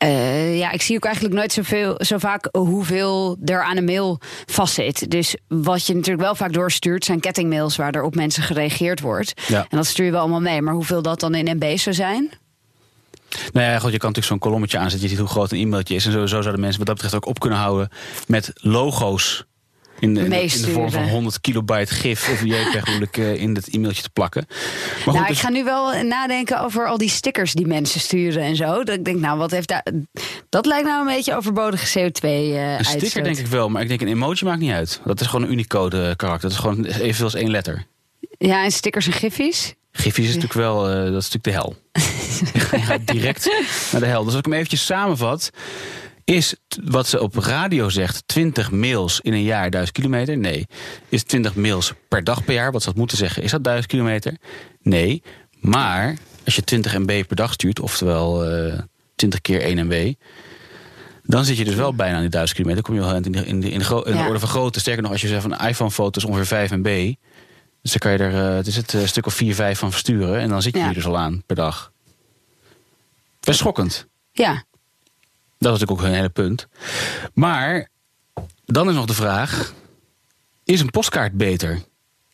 eh, 0.00 0.58
ja, 0.58 0.70
ik 0.70 0.82
zie 0.82 0.96
ook 0.96 1.04
eigenlijk 1.04 1.34
nooit 1.34 1.52
zoveel, 1.52 1.94
zo 1.98 2.18
vaak 2.18 2.48
hoeveel 2.52 3.36
er 3.44 3.62
aan 3.62 3.76
een 3.76 3.84
mail 3.84 4.20
vastzit. 4.46 5.10
Dus 5.10 5.36
wat 5.48 5.86
je 5.86 5.94
natuurlijk 5.94 6.22
wel 6.22 6.34
vaak 6.34 6.52
doorstuurt 6.52 7.04
zijn 7.04 7.20
kettingmails 7.20 7.76
waar 7.76 7.94
er 7.94 8.02
op 8.02 8.14
mensen 8.14 8.42
gereageerd 8.42 9.00
wordt. 9.00 9.32
Ja. 9.48 9.66
En 9.68 9.76
dat 9.76 9.86
stuur 9.86 10.04
je 10.04 10.10
wel 10.10 10.20
allemaal 10.20 10.40
mee. 10.40 10.62
Maar 10.62 10.74
hoeveel 10.74 11.02
dat 11.02 11.20
dan 11.20 11.34
in 11.34 11.56
MB 11.56 11.76
zou 11.76 11.94
zijn? 11.94 12.30
Nou 13.52 13.66
ja, 13.66 13.78
goed, 13.78 13.92
je 13.92 13.98
kan 13.98 14.08
natuurlijk 14.08 14.26
zo'n 14.26 14.38
kolommetje 14.38 14.78
aanzetten. 14.78 15.02
Je 15.02 15.08
ziet 15.08 15.18
hoe 15.18 15.28
groot 15.28 15.52
een 15.52 15.58
e-mailtje 15.58 15.94
is. 15.94 16.06
En 16.06 16.12
sowieso 16.12 16.40
zouden 16.40 16.60
mensen 16.60 16.78
wat 16.78 16.86
dat 16.86 16.96
betreft 16.96 17.24
ook 17.24 17.30
op 17.30 17.40
kunnen 17.40 17.58
houden 17.58 17.88
met 18.26 18.50
logo's. 18.54 19.44
In 20.00 20.14
de, 20.14 20.20
in 20.20 20.30
de- 20.30 20.36
in 20.36 20.48
de 20.48 20.58
vorm 20.58 20.74
van 20.74 20.82
Meesturen. 20.82 21.08
100 21.08 21.40
kilobyte 21.40 21.94
gif 21.94 22.28
of 22.32 22.44
JPEG 22.44 23.00
ik, 23.00 23.16
eh, 23.16 23.34
in 23.34 23.54
het 23.54 23.68
e-mailtje 23.68 24.02
te 24.02 24.10
plakken. 24.10 24.44
Maar 24.48 24.56
goed, 25.02 25.12
nou, 25.12 25.22
ik 25.24 25.28
dus- 25.28 25.40
ga 25.40 25.48
nu 25.48 25.64
wel 25.64 26.02
nadenken 26.02 26.60
over 26.64 26.86
al 26.86 26.98
die 26.98 27.08
stickers 27.08 27.52
die 27.52 27.66
mensen 27.66 28.00
sturen 28.00 28.42
en 28.42 28.56
zo. 28.56 28.84
Dat 28.84 28.94
ik 28.94 29.04
denk, 29.04 29.18
nou, 29.18 29.38
wat 29.38 29.50
heeft 29.50 29.68
daar. 29.68 29.86
Dat 30.48 30.66
lijkt 30.66 30.86
nou 30.86 31.00
een 31.08 31.14
beetje 31.14 31.36
overbodige 31.36 31.98
CO2 31.98 32.28
eh 32.28 32.78
Een 32.78 32.84
sticker 32.84 33.22
denk 33.22 33.36
ik 33.38 33.46
wel, 33.46 33.68
maar 33.68 33.82
ik 33.82 33.88
denk 33.88 34.00
een 34.00 34.08
emoji 34.08 34.44
maakt 34.44 34.60
niet 34.60 34.72
uit. 34.72 35.00
Dat 35.04 35.20
is 35.20 35.26
gewoon 35.26 35.44
een 35.46 35.52
Unicode 35.52 35.96
eh, 36.08 36.16
karakter. 36.16 36.48
Dat 36.48 36.50
is 36.50 36.64
gewoon 36.64 36.84
evenveel 36.84 37.24
als 37.24 37.34
één 37.34 37.50
letter. 37.50 37.86
Ja, 38.38 38.64
en 38.64 38.70
stickers 38.70 39.06
en 39.06 39.12
giffies. 39.12 39.74
Gifjes 39.92 40.28
is 40.28 40.34
natuurlijk 40.34 40.60
wel, 40.60 40.88
eh, 40.88 40.94
dat 41.12 41.22
is 41.22 41.30
natuurlijk 41.30 41.44
de 41.44 41.50
hel. 41.50 41.76
Gaat 42.86 43.06
direct 43.06 43.50
naar 43.92 44.00
de 44.00 44.06
hel. 44.06 44.18
Dus 44.18 44.28
als 44.30 44.38
ik 44.38 44.44
hem 44.44 44.54
eventjes 44.54 44.84
samenvat, 44.86 45.50
is 46.30 46.54
wat 46.84 47.06
ze 47.06 47.20
op 47.20 47.34
radio 47.36 47.88
zegt 47.88 48.22
20 48.28 48.70
mails 48.70 49.20
in 49.20 49.32
een 49.32 49.42
jaar 49.42 49.70
1000 49.70 49.96
kilometer? 49.96 50.38
Nee. 50.38 50.66
Is 51.08 51.22
20 51.22 51.54
mails 51.54 51.92
per 52.08 52.24
dag 52.24 52.44
per 52.44 52.54
jaar? 52.54 52.72
Wat 52.72 52.82
ze 52.82 52.88
had 52.88 52.96
moeten 52.98 53.16
zeggen, 53.16 53.42
is 53.42 53.50
dat 53.50 53.64
1000 53.64 53.86
kilometer? 53.90 54.36
Nee. 54.82 55.22
Maar 55.60 56.16
als 56.44 56.56
je 56.56 56.62
20 56.62 56.98
MB 56.98 57.24
per 57.26 57.36
dag 57.36 57.52
stuurt, 57.52 57.80
oftewel 57.80 58.44
eh 58.46 58.78
20 59.14 59.40
keer 59.40 59.60
1 59.62 59.86
MB, 59.86 60.12
dan 61.22 61.44
zit 61.44 61.56
je 61.56 61.64
dus 61.64 61.74
wel 61.74 61.94
bijna 61.94 62.14
aan 62.14 62.20
die 62.20 62.30
1000 62.30 62.58
kilometer. 62.58 62.82
Dan 62.84 62.92
kom 62.94 63.02
je 63.04 63.08
wel 63.12 63.22
in 63.24 63.32
de, 63.32 63.46
in 63.46 63.60
de, 63.60 63.70
in 63.70 63.78
de, 63.78 63.84
gro- 63.84 64.02
in 64.02 64.12
de 64.12 64.18
Ja. 64.18 64.26
orde 64.26 64.38
van 64.40 64.48
grootte. 64.48 64.80
Sterker 64.80 65.02
nog, 65.02 65.12
als 65.12 65.20
je 65.20 65.28
zegt 65.28 65.42
van 65.42 65.52
een 65.52 65.68
iPhone-foto 65.68 66.18
is 66.20 66.24
ongeveer 66.26 66.46
5 66.46 66.70
MB. 66.70 67.14
Dus 67.82 67.90
dan 67.92 67.98
kan 67.98 68.12
je 68.12 68.18
er 68.18 68.48
eh, 68.50 68.54
het 68.56 68.66
is 68.66 68.76
het, 68.76 68.94
eh, 68.94 69.04
stuk 69.06 69.26
of 69.26 69.34
4, 69.34 69.54
5 69.54 69.78
van 69.78 69.90
versturen. 69.90 70.38
En 70.40 70.48
dan 70.48 70.62
zit 70.62 70.72
je 70.72 70.78
Ja. 70.78 70.84
hier 70.84 70.94
dus 70.94 71.06
al 71.06 71.18
aan 71.18 71.42
per 71.46 71.56
dag. 71.56 71.92
Best 73.40 73.58
schokkend. 73.58 74.06
Ja. 74.32 74.64
Dat 75.60 75.70
was 75.70 75.80
natuurlijk 75.80 76.00
ook 76.00 76.06
een 76.06 76.14
hele 76.14 76.28
punt. 76.28 76.68
Maar 77.34 77.88
dan 78.64 78.88
is 78.88 78.94
nog 78.94 79.06
de 79.06 79.14
vraag: 79.14 79.72
is 80.64 80.80
een 80.80 80.90
postkaart 80.90 81.32
beter? 81.32 81.82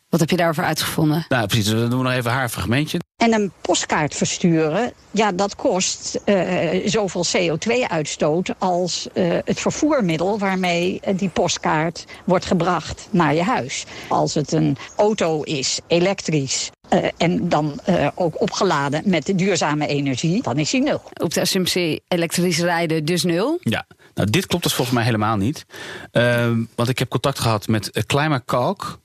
Wat 0.08 0.20
heb 0.20 0.30
je 0.30 0.36
daarover 0.36 0.64
uitgevonden? 0.64 1.24
Nou, 1.28 1.46
precies. 1.46 1.64
Dus 1.64 1.80
dan 1.80 1.90
doen 1.90 1.98
we 1.98 2.04
nog 2.04 2.14
even 2.14 2.30
haar 2.30 2.48
fragmentje. 2.48 3.00
En 3.16 3.32
een 3.32 3.52
postkaart 3.60 4.14
versturen, 4.14 4.92
ja, 5.10 5.32
dat 5.32 5.56
kost 5.56 6.20
eh, 6.24 6.88
zoveel 6.88 7.24
CO2-uitstoot 7.36 8.50
als 8.58 9.08
eh, 9.12 9.38
het 9.44 9.60
vervoermiddel 9.60 10.38
waarmee 10.38 11.00
eh, 11.00 11.18
die 11.18 11.28
postkaart 11.28 12.04
wordt 12.24 12.44
gebracht 12.44 13.08
naar 13.10 13.34
je 13.34 13.42
huis. 13.42 13.84
Als 14.08 14.34
het 14.34 14.52
een 14.52 14.76
auto 14.96 15.42
is, 15.42 15.80
elektrisch. 15.86 16.70
eh, 16.88 17.04
en 17.16 17.48
dan 17.48 17.80
eh, 17.84 18.08
ook 18.14 18.40
opgeladen 18.40 19.02
met 19.04 19.32
duurzame 19.36 19.86
energie, 19.86 20.42
dan 20.42 20.58
is 20.58 20.70
die 20.70 20.82
nul. 20.82 21.02
Op 21.22 21.34
de 21.34 21.40
assumptie 21.40 22.02
elektrisch 22.08 22.58
rijden, 22.58 23.04
dus 23.04 23.22
nul. 23.24 23.58
Ja, 23.60 23.86
nou, 24.14 24.30
dit 24.30 24.46
klopt 24.46 24.64
dus 24.64 24.74
volgens 24.74 24.96
mij 24.96 25.04
helemaal 25.06 25.36
niet. 25.36 25.64
Ehm, 26.12 26.62
want 26.74 26.88
ik 26.88 26.98
heb 26.98 27.08
contact 27.08 27.38
gehad 27.38 27.68
met 27.68 27.90
eh, 27.90 28.02
Climacalc. 28.02 28.98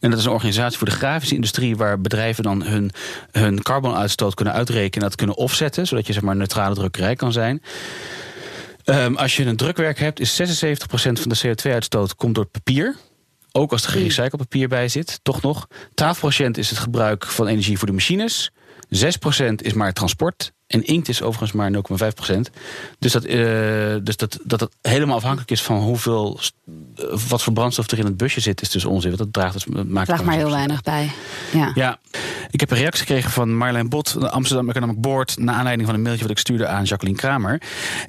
En 0.00 0.10
dat 0.10 0.18
is 0.18 0.24
een 0.24 0.32
organisatie 0.32 0.78
voor 0.78 0.88
de 0.88 0.94
grafische 0.94 1.34
industrie... 1.34 1.76
waar 1.76 2.00
bedrijven 2.00 2.42
dan 2.42 2.62
hun, 2.62 2.90
hun 3.30 3.62
carbonuitstoot 3.62 4.34
kunnen 4.34 4.54
uitrekenen... 4.54 5.02
en 5.02 5.08
dat 5.08 5.14
kunnen 5.14 5.36
offsetten, 5.36 5.86
zodat 5.86 6.06
je 6.06 6.12
zeg 6.12 6.22
maar 6.22 6.36
neutrale 6.36 6.74
drukkerij 6.74 7.16
kan 7.16 7.32
zijn. 7.32 7.62
Ehm, 8.84 9.14
als 9.14 9.36
je 9.36 9.44
een 9.44 9.56
drukwerk 9.56 9.98
hebt, 9.98 10.20
is 10.20 10.36
76% 10.36 11.20
van 11.20 11.28
de 11.28 11.40
CO2-uitstoot 11.46 12.14
komt 12.14 12.34
door 12.34 12.46
papier. 12.46 12.96
Ook 13.52 13.72
als 13.72 13.84
er 13.84 13.90
gerecycled 13.90 14.36
papier 14.36 14.68
bij 14.68 14.88
zit, 14.88 15.20
toch 15.22 15.42
nog. 15.42 15.68
12% 15.94 16.50
is 16.50 16.70
het 16.70 16.78
gebruik 16.78 17.26
van 17.26 17.46
energie 17.46 17.78
voor 17.78 17.86
de 17.86 17.92
machines. 17.92 18.50
6% 18.88 19.54
is 19.56 19.72
maar 19.72 19.92
transport. 19.92 20.52
En 20.66 20.84
inkt 20.84 21.08
is 21.08 21.22
overigens 21.22 21.52
maar 21.52 21.70
0,5%. 21.70 22.50
Dus, 22.98 23.12
dat, 23.12 23.24
eh, 23.24 23.38
dus 24.02 24.16
dat, 24.16 24.38
dat 24.42 24.60
het 24.60 24.76
helemaal 24.82 25.16
afhankelijk 25.16 25.50
is 25.50 25.62
van 25.62 25.78
hoeveel, 25.78 26.40
eh, 26.96 27.04
wat 27.28 27.42
voor 27.42 27.52
brandstof 27.52 27.90
er 27.90 27.98
in 27.98 28.04
het 28.04 28.16
busje 28.16 28.40
zit, 28.40 28.62
is 28.62 28.70
dus 28.70 28.84
onzin. 28.84 29.16
Want 29.16 29.22
dat 29.22 29.32
draagt 29.32 29.52
dus, 29.52 29.84
maakt 29.86 30.06
Draag 30.06 30.24
maar 30.24 30.34
heel 30.34 30.50
weinig 30.50 30.82
bij. 30.82 31.10
Ja. 31.52 31.70
ja, 31.74 31.98
ik 32.50 32.60
heb 32.60 32.70
een 32.70 32.76
reactie 32.76 33.06
gekregen 33.06 33.30
van 33.30 33.56
Marlijn 33.56 33.88
Bot, 33.88 34.20
de 34.20 34.30
Amsterdam 34.30 34.68
Economic 34.68 35.00
Board, 35.00 35.38
naar 35.38 35.54
aanleiding 35.54 35.88
van 35.88 35.96
een 35.96 36.02
mailtje 36.02 36.22
wat 36.22 36.32
ik 36.32 36.38
stuurde 36.38 36.66
aan 36.66 36.84
Jacqueline 36.84 37.18
Kramer. 37.18 37.62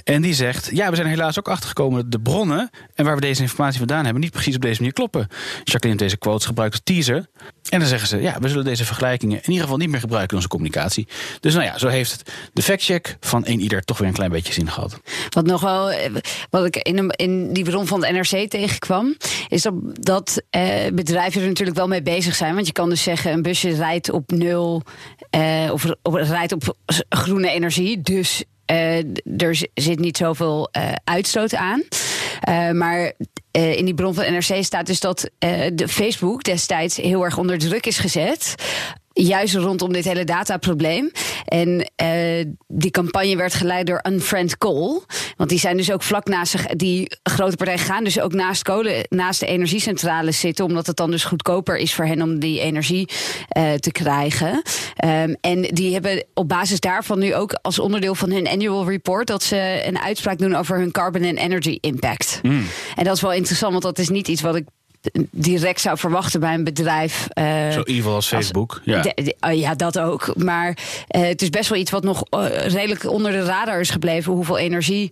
En 0.04 0.22
die 0.22 0.34
zegt: 0.34 0.70
Ja, 0.72 0.90
we 0.90 0.96
zijn 0.96 1.08
helaas 1.08 1.40
ook 1.40 1.50
achtergekomen 1.50 2.02
dat 2.02 2.12
de 2.12 2.20
bronnen 2.20 2.70
en 2.96 3.06
waar 3.06 3.16
we 3.16 3.22
deze 3.22 3.42
informatie 3.42 3.78
vandaan 3.78 4.04
hebben, 4.04 4.22
niet 4.22 4.32
precies 4.32 4.56
op 4.56 4.62
deze 4.62 4.78
manier 4.78 4.94
kloppen. 4.94 5.28
Jacqueline 5.64 5.90
heeft 5.90 6.00
deze 6.00 6.18
quotes 6.18 6.46
gebruikt 6.46 6.74
als 6.74 6.84
teaser. 6.84 7.26
En 7.70 7.80
dan 7.80 7.88
zeggen 7.88 8.08
ze: 8.08 8.22
Ja, 8.22 8.40
we 8.40 8.48
zullen 8.48 8.66
deze 8.66 8.86
vergelijkingen 8.86 9.38
in 9.38 9.50
ieder 9.50 9.64
geval 9.64 9.78
niet 9.78 9.90
meer 9.90 10.00
gebruiken 10.00 10.30
in 10.30 10.36
onze 10.36 10.48
communicatie. 10.48 11.08
Dus 11.40 11.54
nou 11.54 11.66
ja, 11.66 11.78
zo 11.78 11.88
heeft 11.88 12.12
het 12.12 12.32
de 12.58 12.64
factcheck 12.64 13.18
van 13.20 13.42
een 13.48 13.60
ieder 13.60 13.82
toch 13.84 13.98
weer 13.98 14.08
een 14.08 14.14
klein 14.14 14.32
beetje 14.32 14.54
zin 14.54 14.72
gehad. 14.72 15.00
Wat 15.30 15.46
nog 15.46 15.62
wel, 15.62 15.92
eh, 15.92 16.12
wat 16.50 16.66
ik 16.66 16.76
in, 16.76 16.98
een- 16.98 17.10
in 17.12 17.54
die 17.54 17.64
bron 17.64 17.88
van 17.88 18.06
het 18.06 18.12
NRC 18.14 18.50
tegenkwam, 18.50 19.18
is 19.48 19.62
dat, 19.62 19.74
dat 20.00 20.42
eh, 20.50 20.64
bedrijven 20.94 21.42
er 21.42 21.48
natuurlijk 21.48 21.78
wel 21.78 21.88
mee 21.88 22.02
bezig 22.02 22.36
zijn. 22.36 22.54
Want 22.56 22.68
je 22.68 22.74
kan 22.74 22.90
dus 22.90 23.04
zeggen, 23.04 23.32
een 23.32 23.42
busje 23.42 23.70
rijdt 23.76 24.12
op 24.12 24.32
nul 24.32 24.82
eh, 25.30 25.70
of, 25.72 25.86
of 26.02 26.14
rijdt 26.30 26.52
op 26.52 26.76
groene 27.10 27.50
energie. 27.50 28.02
Dus 28.02 28.44
eh, 28.66 28.98
er 29.38 29.58
zit 29.74 30.00
niet 30.00 30.18
zoveel 30.18 30.70
eh, 30.72 30.92
uitstoot 31.04 31.56
aan. 31.56 31.84
Eh, 32.42 32.72
maar 32.72 33.12
in 33.52 33.86
die 33.86 33.94
bron 33.94 34.14
van 34.14 34.34
NRC 34.34 34.64
staat 34.64 34.86
dus 34.86 35.00
dat 35.00 35.30
de 35.74 35.88
Facebook 35.88 36.44
destijds 36.44 36.96
heel 36.98 37.24
erg 37.24 37.38
onder 37.38 37.58
druk 37.58 37.86
is 37.86 37.98
gezet. 37.98 38.56
Juist 39.18 39.56
rondom 39.56 39.94
dit 39.94 40.06
hele 40.06 40.24
dataprobleem. 40.24 41.12
En 41.46 41.92
eh, 41.96 42.46
die 42.68 42.92
campagne 42.92 43.36
werd 43.36 43.54
geleid 43.54 43.88
door 43.88 44.00
Unfriend 44.08 44.58
Coal. 44.58 45.04
Want 45.38 45.50
die 45.50 45.60
zijn 45.60 45.78
dus 45.78 45.92
ook 45.92 46.04
vlak 46.04 46.28
naast 46.28 46.52
zich. 46.52 46.66
Die 46.66 47.18
grote 47.24 47.56
partijen 47.56 47.80
gaan 47.80 48.04
dus 48.04 48.20
ook 48.20 48.34
naast 48.34 48.64
kolen, 48.64 49.06
naast 49.10 49.40
de 49.40 49.46
energiecentrales 49.46 50.40
zitten. 50.40 50.66
Omdat 50.66 50.88
het 50.88 50.98
dan 50.98 51.12
dus 51.12 51.24
goedkoper 51.24 51.78
is 51.78 51.94
voor 51.94 52.06
hen 52.06 52.22
om 52.22 52.40
die 52.40 52.60
energie 52.60 53.10
eh, 53.48 53.74
te 53.74 53.92
krijgen. 53.92 54.62
Ehm, 54.96 55.34
en 55.42 55.62
die 55.62 55.94
hebben 55.94 56.26
op 56.34 56.48
basis 56.48 56.80
daarvan 56.80 57.20
nu 57.20 57.36
ook 57.36 57.60
als 57.62 57.80
onderdeel 57.80 58.16
van 58.16 58.32
hun 58.32 58.48
annual 58.48 58.90
report. 58.90 59.28
dat 59.28 59.44
ze 59.44 59.84
een 59.86 60.00
uitspraak 60.00 60.38
doen 60.38 60.56
over 60.56 60.78
hun 60.78 60.92
carbon 60.92 61.26
and 61.26 61.38
energy 61.38 61.78
impact. 61.82 62.40
En 62.96 63.04
dat 63.04 63.16
is 63.16 63.22
wel 63.22 63.34
interessant, 63.34 63.72
want 63.72 63.84
dat 63.84 64.00
is 64.00 64.10
niet 64.10 64.28
iets 64.28 64.42
wat 64.42 64.56
ik 64.56 64.66
direct 65.32 65.82
zou 65.82 65.98
verwachten 65.98 66.40
bij 66.40 66.54
een 66.54 66.64
bedrijf. 66.64 67.28
eh, 67.30 67.70
Zo 67.70 67.82
evil 67.82 68.14
als 68.14 68.28
Facebook. 68.28 68.82
Ja. 68.84 69.02
de- 69.02 69.12
de- 69.24 69.36
oh 69.40 69.54
ja, 69.54 69.76
dat 69.76 70.00
ook. 70.00 70.34
Maar 70.38 70.78
eh, 71.08 71.22
het 71.22 71.42
is 71.42 71.50
best 71.50 71.70
wel 71.70 71.80
iets 71.80 71.92
wat 71.92 72.04
nog 72.04 72.24
eh, 72.30 72.68
redelijk 72.68 73.10
onder 73.10 73.32
de 73.32 73.44
radar 73.44 73.80
is 73.80 73.90
gebleven. 73.90 74.34
Hoeveel 74.34 74.58
energie, 74.58 75.10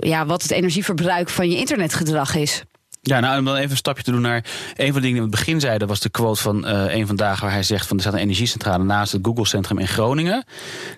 ja, 0.00 0.26
wat 0.26 0.42
het 0.42 0.50
energieverbruik 0.50 1.28
van 1.28 1.50
je 1.50 1.56
internetgedrag 1.56 2.34
is. 2.34 2.62
Ja, 3.04 3.20
nou, 3.20 3.38
om 3.38 3.44
dan 3.44 3.56
even 3.56 3.70
een 3.70 3.76
stapje 3.76 4.02
te 4.02 4.10
doen 4.10 4.20
naar 4.20 4.44
een 4.76 4.92
van 4.92 4.94
de 4.94 5.00
dingen 5.00 5.02
die 5.02 5.12
we 5.12 5.16
in 5.16 5.22
het 5.22 5.30
begin 5.30 5.60
zeiden, 5.60 5.88
was 5.88 6.00
de 6.00 6.08
quote 6.10 6.40
van 6.40 6.66
eh 6.66 6.94
een 6.94 7.06
vandaag 7.06 7.40
waar 7.40 7.50
hij 7.52 7.62
zegt 7.62 7.86
van 7.86 7.96
er 7.96 8.02
staat 8.02 8.14
een 8.14 8.18
energiecentrale 8.20 8.84
naast 8.84 9.12
het 9.12 9.20
Google 9.26 9.46
Centrum 9.46 9.78
in 9.78 9.88
Groningen. 9.88 10.44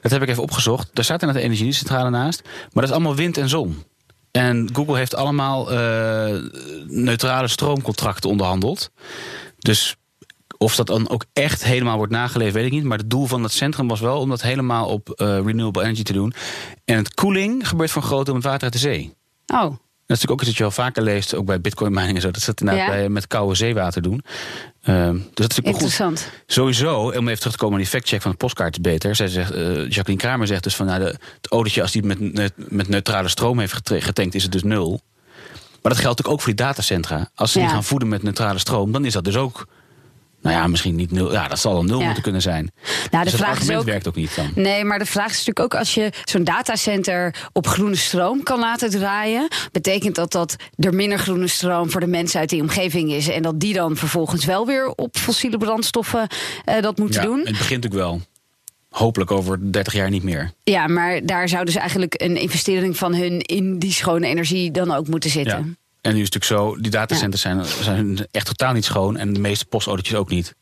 Dat 0.00 0.10
heb 0.12 0.22
ik 0.22 0.28
even 0.28 0.42
opgezocht. 0.42 0.88
Daar 0.92 1.04
staat 1.04 1.20
inderdaad 1.20 1.44
een 1.44 1.50
energiecentrale 1.50 2.10
naast, 2.10 2.42
maar 2.44 2.70
dat 2.72 2.84
is 2.84 2.90
allemaal 2.90 3.14
wind 3.14 3.37
en 3.38 3.48
zon. 3.48 3.82
En 4.37 4.68
Google 4.73 4.97
heeft 4.97 5.14
allemaal 5.14 5.73
eh, 5.73 6.42
neutrale 6.87 7.49
stroomcontracten 7.49 8.31
onderhandeld. 8.31 8.90
Dus 9.59 9.97
of 10.59 10.77
dat 10.77 10.87
dan 10.87 11.09
ook 11.09 11.25
echt 11.33 11.64
helemaal 11.64 11.97
wordt 11.97 12.12
nageleefd, 12.12 12.55
weet 12.55 12.66
ik 12.66 12.73
niet. 12.73 12.85
Maar 12.85 12.99
het 12.99 13.11
doel 13.11 13.27
van 13.27 13.42
het 13.42 13.53
centrum 13.53 13.88
was 13.88 14.01
wel 14.01 14.20
om 14.20 14.29
dat 14.29 14.42
helemaal 14.42 14.88
op 14.88 15.11
eh, 15.11 15.27
renewable 15.27 15.83
energy 15.83 16.03
te 16.03 16.12
doen. 16.12 16.33
En 16.85 16.97
het 16.97 17.14
koeling 17.14 17.68
gebeurt 17.68 17.94
een 17.94 18.03
groot 18.03 18.25
deel 18.25 18.35
met 18.35 18.44
water 18.44 18.62
uit 18.62 18.73
de 18.73 18.79
zee. 18.79 19.14
Oh, 19.47 19.77
Dat 20.07 20.17
is 20.17 20.23
natuurlijk 20.23 20.31
ook 20.33 20.40
iets 20.40 20.49
dat 20.49 20.57
je 20.57 20.62
wel 20.77 20.87
vaker 20.87 21.03
leest, 21.03 21.35
ook 21.35 21.47
bij 21.47 21.61
bitcoin 21.61 21.93
mining 21.93 22.14
en 22.14 22.21
zo. 22.21 22.31
Dat 22.31 22.40
ze 22.43 22.47
dat 22.47 22.61
inderdaad 22.61 22.87
Ja. 22.87 22.93
bij, 22.93 23.09
met 23.09 23.27
koude 23.27 23.55
zeewater 23.55 24.03
doen. 24.03 24.23
Ehm, 24.83 25.12
dus 25.14 25.23
dat 25.35 25.51
is 25.51 25.57
wel 25.59 25.73
goed. 25.73 25.83
interessant. 25.83 26.29
Sowieso, 26.47 27.01
om 27.01 27.29
even 27.29 27.38
terug 27.38 27.53
te 27.53 27.59
komen 27.59 27.71
naar 27.71 27.79
die 27.85 27.88
factcheck 27.99 28.23
van 28.23 28.31
de 28.31 28.37
postkaart 28.37 28.73
is 28.77 28.81
beter. 28.81 29.17
Zij 29.17 29.29
zegt, 29.29 29.51
eh, 29.51 29.62
Jacqueline 29.75 30.17
Kramer 30.17 30.47
zegt 30.47 30.62
dus 30.62 30.77
van 30.77 30.87
nou, 30.87 30.99
de, 31.01 31.05
het 31.07 31.51
autootje 31.51 31.83
als 31.83 31.93
die 31.93 32.03
met, 32.03 32.21
ne- 32.21 32.51
met 32.57 32.88
neutrale 32.88 33.29
stroom 33.29 33.59
heeft 33.59 33.75
getankt, 33.85 34.35
is 34.35 34.43
het 34.43 34.53
dus 34.53 34.62
nul. 34.62 35.01
Maar 35.83 35.93
dat 35.93 36.01
geldt 36.01 36.25
ook 36.25 36.40
voor 36.40 36.55
die 36.55 36.64
datacentra. 36.64 37.31
Als 37.35 37.53
ze 37.53 37.59
die 37.59 37.67
Ja. 37.67 37.73
gaan 37.75 37.85
voeden 37.85 38.09
met 38.09 38.23
neutrale 38.23 38.59
stroom, 38.59 38.93
dan 38.93 39.05
is 39.05 39.12
dat 39.12 39.25
dus 39.25 39.37
ook. 39.37 39.67
Nou 40.44 40.57
ja, 40.57 40.66
misschien 40.66 40.94
niet 40.94 41.11
nul. 41.11 41.33
Ja, 41.33 41.48
dat 41.48 41.59
zal 41.59 41.78
een 41.78 41.87
nul 41.87 41.98
Ja. 41.98 42.04
moeten 42.04 42.22
kunnen 42.22 42.42
zijn. 42.42 42.70
Nou, 42.85 43.00
de 43.11 43.30
dus 43.30 43.33
het 43.33 43.40
vraag 43.42 43.61
is 43.61 43.70
ook- 43.70 43.85
werkt 43.85 44.09
ook 44.09 44.14
niet 44.14 44.37
dan. 44.37 44.50
Nee, 44.54 44.85
maar 44.85 44.98
de 44.98 45.07
vraag 45.07 45.30
is 45.30 45.37
natuurlijk 45.44 45.61
ook 45.74 45.74
als 45.80 45.94
je 45.94 46.12
zo'n 46.24 46.44
datacenter 46.44 47.35
op 47.52 47.66
groene 47.66 47.94
stroom 47.96 48.42
kan 48.42 48.59
laten 48.59 48.90
draaien, 48.90 49.48
betekent 49.72 50.14
dat 50.14 50.33
dat 50.33 50.57
er 50.76 50.94
minder 50.94 51.18
groene 51.18 51.46
stroom 51.48 51.90
voor 51.90 52.00
de 52.00 52.07
mensen 52.07 52.40
uit 52.40 52.48
die 52.48 52.61
omgeving 52.62 53.12
is 53.12 53.28
en 53.28 53.42
dat 53.42 53.61
die 53.61 53.74
dan 53.74 53.96
vervolgens 53.96 54.44
wel 54.44 54.66
weer 54.66 54.88
op 54.88 55.16
fossiele 55.16 55.59
brandstoffen 55.59 56.26
eh, 56.64 56.80
dat 56.83 56.98
moeten 56.98 57.20
Ja, 57.22 57.26
doen. 57.26 57.38
Het 57.38 57.44
begint 57.59 57.83
natuurlijk 57.83 58.02
wel. 58.02 58.20
Hopelijk 58.88 59.30
over 59.30 59.72
30 59.72 59.92
jaar 59.92 60.11
niet 60.11 60.22
meer. 60.22 60.52
Ja, 60.64 60.87
maar 60.87 61.26
daar 61.26 61.48
zou 61.48 61.64
dus 61.64 61.74
eigenlijk 61.74 62.14
een 62.22 62.37
investering 62.37 62.96
van 62.96 63.14
hun 63.14 63.40
in 63.40 63.78
die 63.78 63.92
schone 63.92 64.26
energie 64.26 64.70
dan 64.70 64.92
ook 64.92 65.09
moeten 65.09 65.30
zitten. 65.30 65.59
Ja. 65.59 65.83
En 66.05 66.14
nu 66.14 66.21
is 66.21 66.25
het 66.25 66.35
natuurlijk 66.35 66.73
zo, 66.75 66.81
die 66.83 66.90
datacenters 66.90 67.43
zijn, 67.43 67.64
zijn 67.64 68.27
echt 68.31 68.47
totaal 68.47 68.73
niet 68.73 68.85
schoon. 68.85 69.17
En 69.17 69.33
de 69.33 69.40
meeste 69.40 69.67
postautootjes 69.67 70.17
ook 70.17 70.31
niet. 70.31 70.55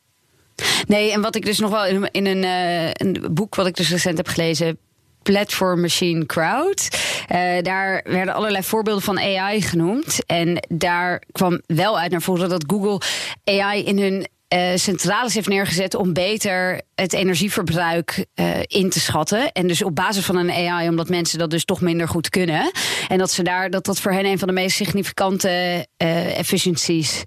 Nee, 0.87 1.13
en 1.13 1.21
wat 1.21 1.35
ik 1.35 1.45
dus 1.45 1.59
nog 1.59 1.71
wel 1.71 1.87
in, 1.87 2.09
in 2.11 2.27
een, 2.27 2.45
eh, 2.45 2.91
een 2.93 3.27
boek 3.31 3.55
wat 3.55 3.67
ik 3.67 3.75
dus 3.77 3.91
recent 3.91 4.17
heb 4.17 4.29
gelezen. 4.29 4.79
Platform 5.23 5.81
Machine 5.81 6.27
Crowd. 6.27 6.89
eh, 7.29 7.63
daar 7.63 8.01
werden 8.05 8.35
allerlei 8.35 8.65
voorbeelden 8.65 9.03
van 9.03 9.19
AI 9.19 9.63
genoemd. 9.63 10.19
En 10.27 10.67
daar 10.69 11.23
kwam 11.33 11.61
wel 11.67 11.99
uit 11.99 12.11
naar 12.11 12.23
voren 12.23 12.49
dat 12.49 12.65
Google 12.67 13.01
AI 13.45 13.85
in 13.85 13.99
hun 13.99 14.27
eh, 14.53 14.71
centrales 14.75 15.35
heeft 15.35 15.49
neergezet 15.49 15.95
om 15.95 16.12
beter 16.12 16.81
het 16.95 17.12
energieverbruik 17.12 18.27
eh, 18.35 18.47
in 18.67 18.91
te 18.91 19.01
schatten. 19.01 19.53
En 19.53 19.67
dus 19.67 19.83
op 19.83 19.95
basis 19.95 20.25
van 20.25 20.37
een 20.37 20.51
AI, 20.51 20.88
omdat 20.88 21.09
mensen 21.09 21.38
dat 21.38 21.51
dus 21.51 21.65
toch 21.65 21.81
minder 21.81 22.09
goed 22.09 22.29
kunnen. 22.29 22.71
En 23.09 23.19
dat 23.19 23.31
ze 23.31 23.43
daar 23.43 23.71
dat 23.71 23.85
dat 23.85 24.01
voor 24.01 24.12
hen 24.12 24.25
een 24.25 24.38
van 24.38 24.49
de 24.49 24.55
meest 24.55 24.77
significante 24.77 25.87
eh 25.97 26.38
efficiencies, 26.38 27.23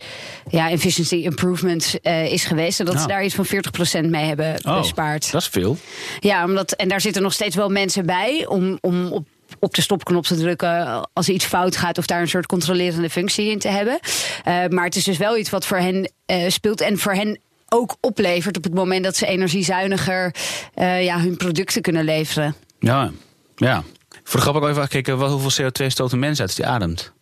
ja, 0.49 0.69
efficiency 0.69 1.15
improvements 1.15 1.95
is 2.29 2.45
geweest. 2.45 2.79
En 2.79 2.85
dat 2.85 2.93
ze 2.95 2.99
Nou. 3.07 3.11
daar 3.13 3.23
iets 3.25 3.35
van 3.35 3.45
40% 3.45 4.09
mee 4.09 4.25
hebben 4.25 4.59
Oh, 4.65 4.77
bespaard. 4.79 5.31
dat 5.31 5.41
is 5.41 5.47
veel. 5.47 5.77
Ja, 6.19 6.43
omdat, 6.45 6.71
en 6.71 6.87
daar 6.87 7.01
zitten 7.01 7.21
nog 7.21 7.33
steeds 7.33 7.55
wel 7.55 7.69
mensen 7.69 8.05
bij 8.05 8.45
om, 8.47 8.77
om 8.81 9.11
op, 9.11 9.27
op 9.59 9.73
de 9.73 9.81
stopknop 9.81 10.25
te 10.25 10.35
drukken 10.35 11.07
als 11.13 11.27
er 11.27 11.33
iets 11.33 11.45
fout 11.45 11.77
gaat 11.77 11.97
of 11.97 12.05
daar 12.05 12.21
een 12.21 12.27
soort 12.27 12.45
controlerende 12.45 13.09
functie 13.09 13.49
in 13.49 13.59
te 13.59 13.67
hebben. 13.67 13.99
Eh, 14.43 14.65
maar 14.67 14.85
het 14.85 14.95
is 14.95 15.03
dus 15.03 15.17
wel 15.17 15.37
iets 15.37 15.49
wat 15.49 15.65
voor 15.65 15.77
hen 15.77 16.11
eh, 16.25 16.49
speelt 16.49 16.81
en 16.81 16.97
voor 16.97 17.13
hen 17.13 17.39
ook 17.69 17.95
oplevert 17.99 18.57
op 18.57 18.63
het 18.63 18.73
moment 18.73 19.03
dat 19.03 19.15
ze 19.15 19.25
energiezuiniger 19.25 20.35
eh, 20.73 21.03
ja, 21.03 21.19
hun 21.19 21.37
producten 21.37 21.81
kunnen 21.81 22.03
leveren. 22.03 22.55
Ja, 22.79 23.11
ja. 23.55 23.83
Voor 24.23 24.39
de 24.39 24.45
grap 24.45 24.63
ik 24.63 24.69
even 24.69 24.81
gekeken 24.81 25.13
hoeveel 25.13 25.65
CO2 25.65 25.85
stoot 25.87 26.11
een 26.11 26.19
mens 26.19 26.39
uit 26.39 26.47
als 26.47 26.57
die 26.57 26.65
ademt. 26.65 27.13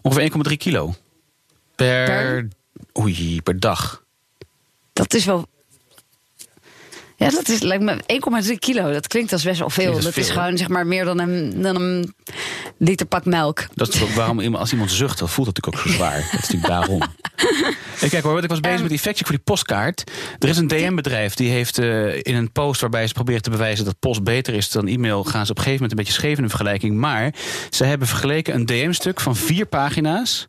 Ongeveer 0.00 0.32
1,3 0.50 0.56
kilo. 0.56 0.94
Per, 1.74 2.04
Per? 2.04 2.48
Oei, 2.98 3.42
per 3.42 3.60
dag. 3.60 4.02
Dat 4.92 5.14
is 5.14 5.24
wel. 5.24 5.46
Ja, 7.18 7.30
dat 7.30 7.48
is, 7.48 7.60
lijkt 7.60 7.82
me 7.82 7.96
1,3 8.52 8.54
kilo. 8.58 8.92
Dat 8.92 9.06
klinkt 9.06 9.32
als 9.32 9.42
best 9.42 9.58
wel 9.58 9.70
veel. 9.70 10.00
Dat 10.00 10.16
is 10.16 10.30
gewoon 10.30 10.56
zeg 10.56 10.68
maar 10.68 10.86
meer 10.86 11.04
dan 11.04 11.18
een, 11.18 11.62
dan 11.62 11.76
een 11.76 12.14
liter 12.76 13.06
pak 13.06 13.24
melk. 13.24 13.66
Dat 13.74 13.94
is 13.94 14.02
ook 14.02 14.08
waarom 14.10 14.40
iemand- 14.40 14.60
als 14.60 14.72
iemand 14.72 14.90
zucht, 14.90 15.18
dan 15.18 15.28
voelt 15.28 15.46
het 15.46 15.56
natuurlijk 15.56 15.86
ook 15.86 15.92
zo 15.92 15.96
zwaar. 15.98 16.16
Dat 16.32 16.40
is 16.42 16.48
natuurlijk 16.48 16.66
daarom. 16.66 17.02
Kijk 18.10 18.22
hoor, 18.22 18.42
ik 18.42 18.48
was 18.48 18.60
bezig 18.60 18.80
met 18.80 18.88
die 18.90 18.98
factcheck 18.98 19.26
voor 19.26 19.36
die 19.36 19.44
postkaart. 19.44 20.10
Er 20.38 20.48
is 20.48 20.56
een 20.56 20.68
DM-bedrijf 20.68 21.34
die 21.34 21.50
heeft 21.50 21.78
eh, 21.78 22.14
in 22.16 22.34
een 22.34 22.52
post 22.52 22.80
waarbij 22.80 23.06
ze 23.06 23.12
proberen 23.14 23.42
te 23.42 23.50
bewijzen 23.50 23.84
dat 23.84 23.98
post 23.98 24.24
beter 24.24 24.54
is 24.54 24.70
dan 24.70 24.86
e-mail, 24.86 25.24
gaan 25.24 25.46
ze 25.46 25.50
op 25.50 25.56
een 25.58 25.62
gegeven 25.64 25.72
moment 25.82 25.90
een 25.90 26.04
beetje 26.04 26.20
scheef 26.20 26.38
in 26.38 26.48
vergelijking. 26.48 26.96
Maar 26.96 27.34
ze 27.70 27.84
hebben 27.84 28.08
vergeleken 28.08 28.54
een 28.54 28.66
DM-stuk 28.66 29.20
van 29.20 29.36
vier 29.36 29.66
pagina's. 29.66 30.46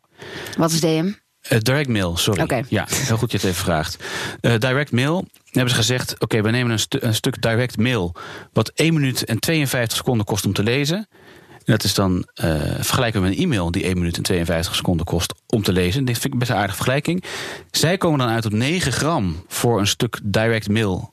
Wat 0.56 0.70
is 0.70 0.80
DM? 0.80 1.12
Eh, 1.50 1.58
direct 1.60 1.88
mail, 1.88 2.16
sorry. 2.16 2.40
Ja, 2.68 2.86
heel 2.90 3.16
goed 3.16 3.30
je 3.30 3.36
het 3.36 3.46
even 3.46 3.62
vraagt. 3.64 3.96
Eh, 4.40 4.54
direct 4.58 4.92
mail 4.92 5.26
hebben 5.50 5.70
ze 5.70 5.76
gezegd: 5.76 6.14
oké, 6.18 6.42
we 6.42 6.50
nemen 6.50 6.72
een, 6.72 6.78
stu- 6.78 6.98
een 7.00 7.14
stuk 7.14 7.42
direct 7.42 7.76
mail. 7.76 8.14
wat 8.52 8.68
1 8.74 8.94
minuut 8.94 9.24
en 9.24 9.38
52 9.38 9.96
seconden 9.96 10.26
kost 10.26 10.46
om 10.46 10.52
te 10.52 10.62
lezen. 10.62 10.96
En 10.96 11.76
dat 11.76 11.84
is 11.84 11.94
dan 11.94 12.26
eh, 12.34 12.60
vergelijken 12.80 13.20
we 13.22 13.28
met 13.28 13.36
een 13.36 13.42
e-mail 13.44 13.70
die 13.70 13.84
1 13.84 13.98
minuut 13.98 14.16
en 14.16 14.22
52 14.22 14.74
seconden 14.74 15.06
kost 15.06 15.34
om 15.46 15.62
te 15.62 15.72
lezen. 15.72 16.04
Dit 16.04 16.18
vind 16.18 16.32
ik 16.32 16.38
best 16.38 16.50
een 16.50 16.56
aardige 16.56 16.74
vergelijking. 16.76 17.24
Zij 17.70 17.96
komen 17.96 18.18
dan 18.18 18.28
uit 18.28 18.44
op 18.46 18.52
9 18.52 18.92
gram 18.92 19.44
voor 19.48 19.78
een 19.80 19.86
stuk 19.86 20.20
direct 20.22 20.68
mail 20.68 21.12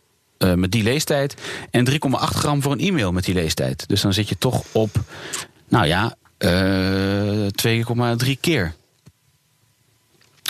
met 0.56 0.72
die 0.72 0.84
leestijd. 0.84 1.36
En 1.72 1.90
3,8 1.92 1.98
gram 2.20 2.62
voor 2.62 2.72
een 2.72 2.80
e-mail 2.80 3.12
met 3.12 3.24
die 3.26 3.34
leestijd. 3.34 3.88
Dus 3.88 4.02
dan 4.02 4.14
zit 4.14 4.30
je 4.30 4.38
toch 4.38 4.64
op, 4.72 4.90
nou 5.68 5.86
ja, 5.86 6.16
eh 6.38 7.48
2,3 8.26 8.40
keer. 8.40 8.74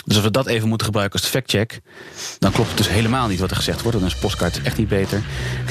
Dus 0.08 0.16
als 0.16 0.26
we 0.26 0.32
dat 0.32 0.46
even 0.46 0.68
moeten 0.68 0.86
gebruiken 0.86 1.20
als 1.20 1.28
factcheck, 1.28 1.80
dan 2.38 2.52
klopt 2.52 2.68
het 2.68 2.78
dus 2.78 2.88
helemaal 2.88 3.28
niet 3.28 3.40
wat 3.40 3.50
er 3.50 3.56
gezegd 3.56 3.82
wordt. 3.82 3.98
Dan 3.98 4.06
is 4.06 4.14
postkaart 4.14 4.62
echt 4.62 4.76
niet 4.76 4.88
beter. 4.88 5.22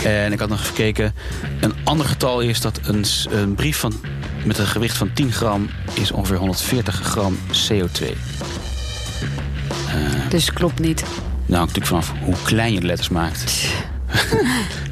En 0.04 0.32
ik 0.32 0.40
had 0.40 0.50
nog 0.50 0.60
even 0.60 0.76
gekeken. 0.76 1.14
Een 1.60 1.74
ander 1.84 2.06
getal 2.06 2.40
is 2.40 2.62
dat 2.62 2.80
een, 2.84 3.06
een 3.30 3.56
brief 3.56 3.78
van, 3.78 3.94
met 4.46 4.58
een 4.58 4.68
gewicht 4.68 4.98
van 4.98 5.14
10 5.14 5.32
gram 5.32 5.70
is 5.94 6.12
ongeveer 6.12 6.38
140 6.38 6.96
gram 6.96 7.38
CO2. 7.70 8.06
Dus 10.30 10.54
klopt 10.54 10.80
niet. 10.80 11.04
Nou, 11.46 11.60
natuurlijk 11.60 11.86
vanaf 11.86 12.14
hoe 12.24 12.36
klein 12.44 12.74
je 12.74 12.80
de 12.80 12.86
letters 12.86 13.10
maakt. 13.10 13.44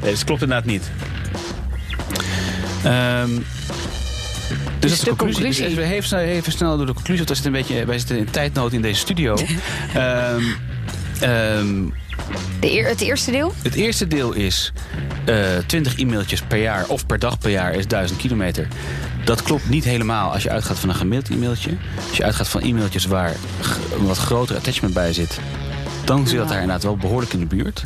dus 0.00 0.10
het 0.10 0.24
klopt 0.24 0.42
inderdaad 0.42 0.66
niet. 0.66 0.90
Ehm, 2.84 3.30
dus 4.88 4.98
is 4.98 5.04
de 5.04 5.10
de 5.10 5.16
conclusie. 5.16 5.42
conclusie. 5.44 5.76
Dus 5.76 5.86
we 5.88 5.94
even 5.94 6.08
snel, 6.08 6.20
even 6.20 6.52
snel 6.52 6.76
door 6.76 6.86
de 6.86 6.92
conclusie. 6.94 7.24
Want 7.24 7.28
we 7.28 7.34
zitten 7.44 7.54
een 7.54 7.66
beetje, 7.66 7.84
wij 7.86 7.98
zitten 7.98 8.18
in 8.18 8.30
tijdnood 8.30 8.72
in 8.72 8.82
deze 8.82 9.00
studio. 9.00 9.36
Ehm, 9.94 10.42
ehm, 11.20 11.84
De 12.60 12.70
eer, 12.72 12.88
het 12.88 13.00
eerste 13.00 13.30
deel? 13.30 13.54
het 13.62 13.74
eerste 13.74 14.06
deel 14.06 14.32
is 14.32 14.72
eh 15.24 15.36
20 15.66 15.98
e-mailtjes 15.98 16.42
per 16.42 16.58
jaar 16.58 16.86
of 16.86 17.06
per 17.06 17.18
dag 17.18 17.38
per 17.38 17.50
jaar 17.50 17.74
is 17.74 17.86
1000 17.86 18.18
kilometer. 18.18 18.68
Dat 19.24 19.42
klopt 19.42 19.68
niet 19.68 19.84
helemaal 19.84 20.32
als 20.32 20.42
je 20.42 20.50
uitgaat 20.50 20.78
van 20.78 20.88
een 20.88 20.94
gemiddeld 20.94 21.30
e-mailtje. 21.36 21.70
Als 22.08 22.16
je 22.16 22.24
uitgaat 22.24 22.48
van 22.48 22.60
e-mailtjes 22.62 23.04
waar 23.06 23.32
een 23.98 24.06
wat 24.06 24.16
groter 24.18 24.56
attachment 24.56 24.94
bij 24.94 25.12
zit, 25.12 25.38
dan 26.04 26.26
zit 26.28 26.38
dat 26.38 26.48
daar 26.48 26.60
inderdaad 26.60 26.82
wel 26.82 26.96
behoorlijk 26.96 27.32
in 27.32 27.40
de 27.40 27.46
buurt. 27.46 27.82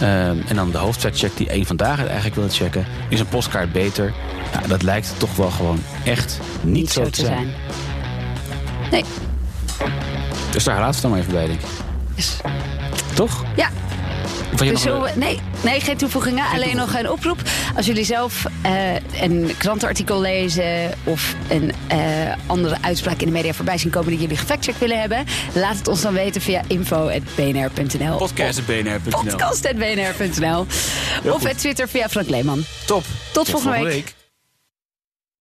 Ehm, 0.00 0.36
en 0.48 0.56
dan 0.56 0.70
de 0.70 0.78
hoofdfactcheck 0.78 1.36
die 1.36 1.48
één 1.48 1.66
vandaag 1.66 2.06
eigenlijk 2.06 2.34
wilde 2.34 2.52
checken. 2.52 2.86
Is 3.08 3.20
een 3.20 3.28
postkaart 3.28 3.72
beter? 3.72 4.12
Ja, 4.60 4.66
dat 4.68 4.82
lijkt 4.82 5.14
toch 5.16 5.36
wel 5.36 5.50
gewoon 5.50 5.82
echt 6.04 6.38
niet, 6.62 6.90
zo, 6.90 7.10
te 7.10 7.20
zijn. 7.20 7.54
Nee. 8.90 9.04
Dus 10.50 10.64
daar 10.64 10.80
laten 10.80 10.86
we 10.88 10.92
het 10.92 11.02
dan 11.02 11.10
maar 11.10 11.20
even 11.20 11.32
bij, 11.32 11.46
denk 11.46 11.60
ik. 11.60 11.66
Yes. 12.14 12.36
Toch? 13.14 13.44
Ja. 13.56 13.68
Dus 14.56 14.84
we- 14.84 15.10
nee, 15.14 15.40
nee, 15.64 15.80
geen 15.80 15.96
toevoegingen. 15.96 16.44
alleen 16.54 16.76
nog 16.76 16.94
een 16.94 17.10
oproep. 17.10 17.42
Als 17.76 17.86
jullie 17.86 18.04
zelf 18.04 18.44
eh, 18.62 18.94
een 19.22 19.54
krantenartikel 19.58 20.20
lezen 20.20 20.92
of 21.04 21.34
een 21.48 21.72
eh, 21.86 21.98
andere 22.46 22.76
uitspraak 22.80 23.20
in 23.20 23.26
de 23.26 23.32
media 23.32 23.52
voorbij 23.52 23.78
zien 23.78 23.90
komen 23.90 24.10
die 24.10 24.20
jullie 24.20 24.36
gefactcheckt 24.36 24.78
willen 24.78 25.00
hebben, 25.00 25.24
laat 25.52 25.76
het 25.76 25.88
ons 25.88 26.00
dan 26.00 26.12
weten 26.14 26.40
via 26.40 26.62
info.bnr.nl. 26.66 28.16
Podcast.bnr.nl. 28.16 29.10
Podcast.bnr.nl. 29.10 30.66
Of 31.32 31.42
het 31.42 31.58
Twitter 31.58 31.88
via 31.88 32.08
Frank 32.08 32.28
Leeman. 32.28 32.64
Top. 32.86 33.04
Tot 33.32 33.48
volgende 33.50 33.82
week. 33.84 34.14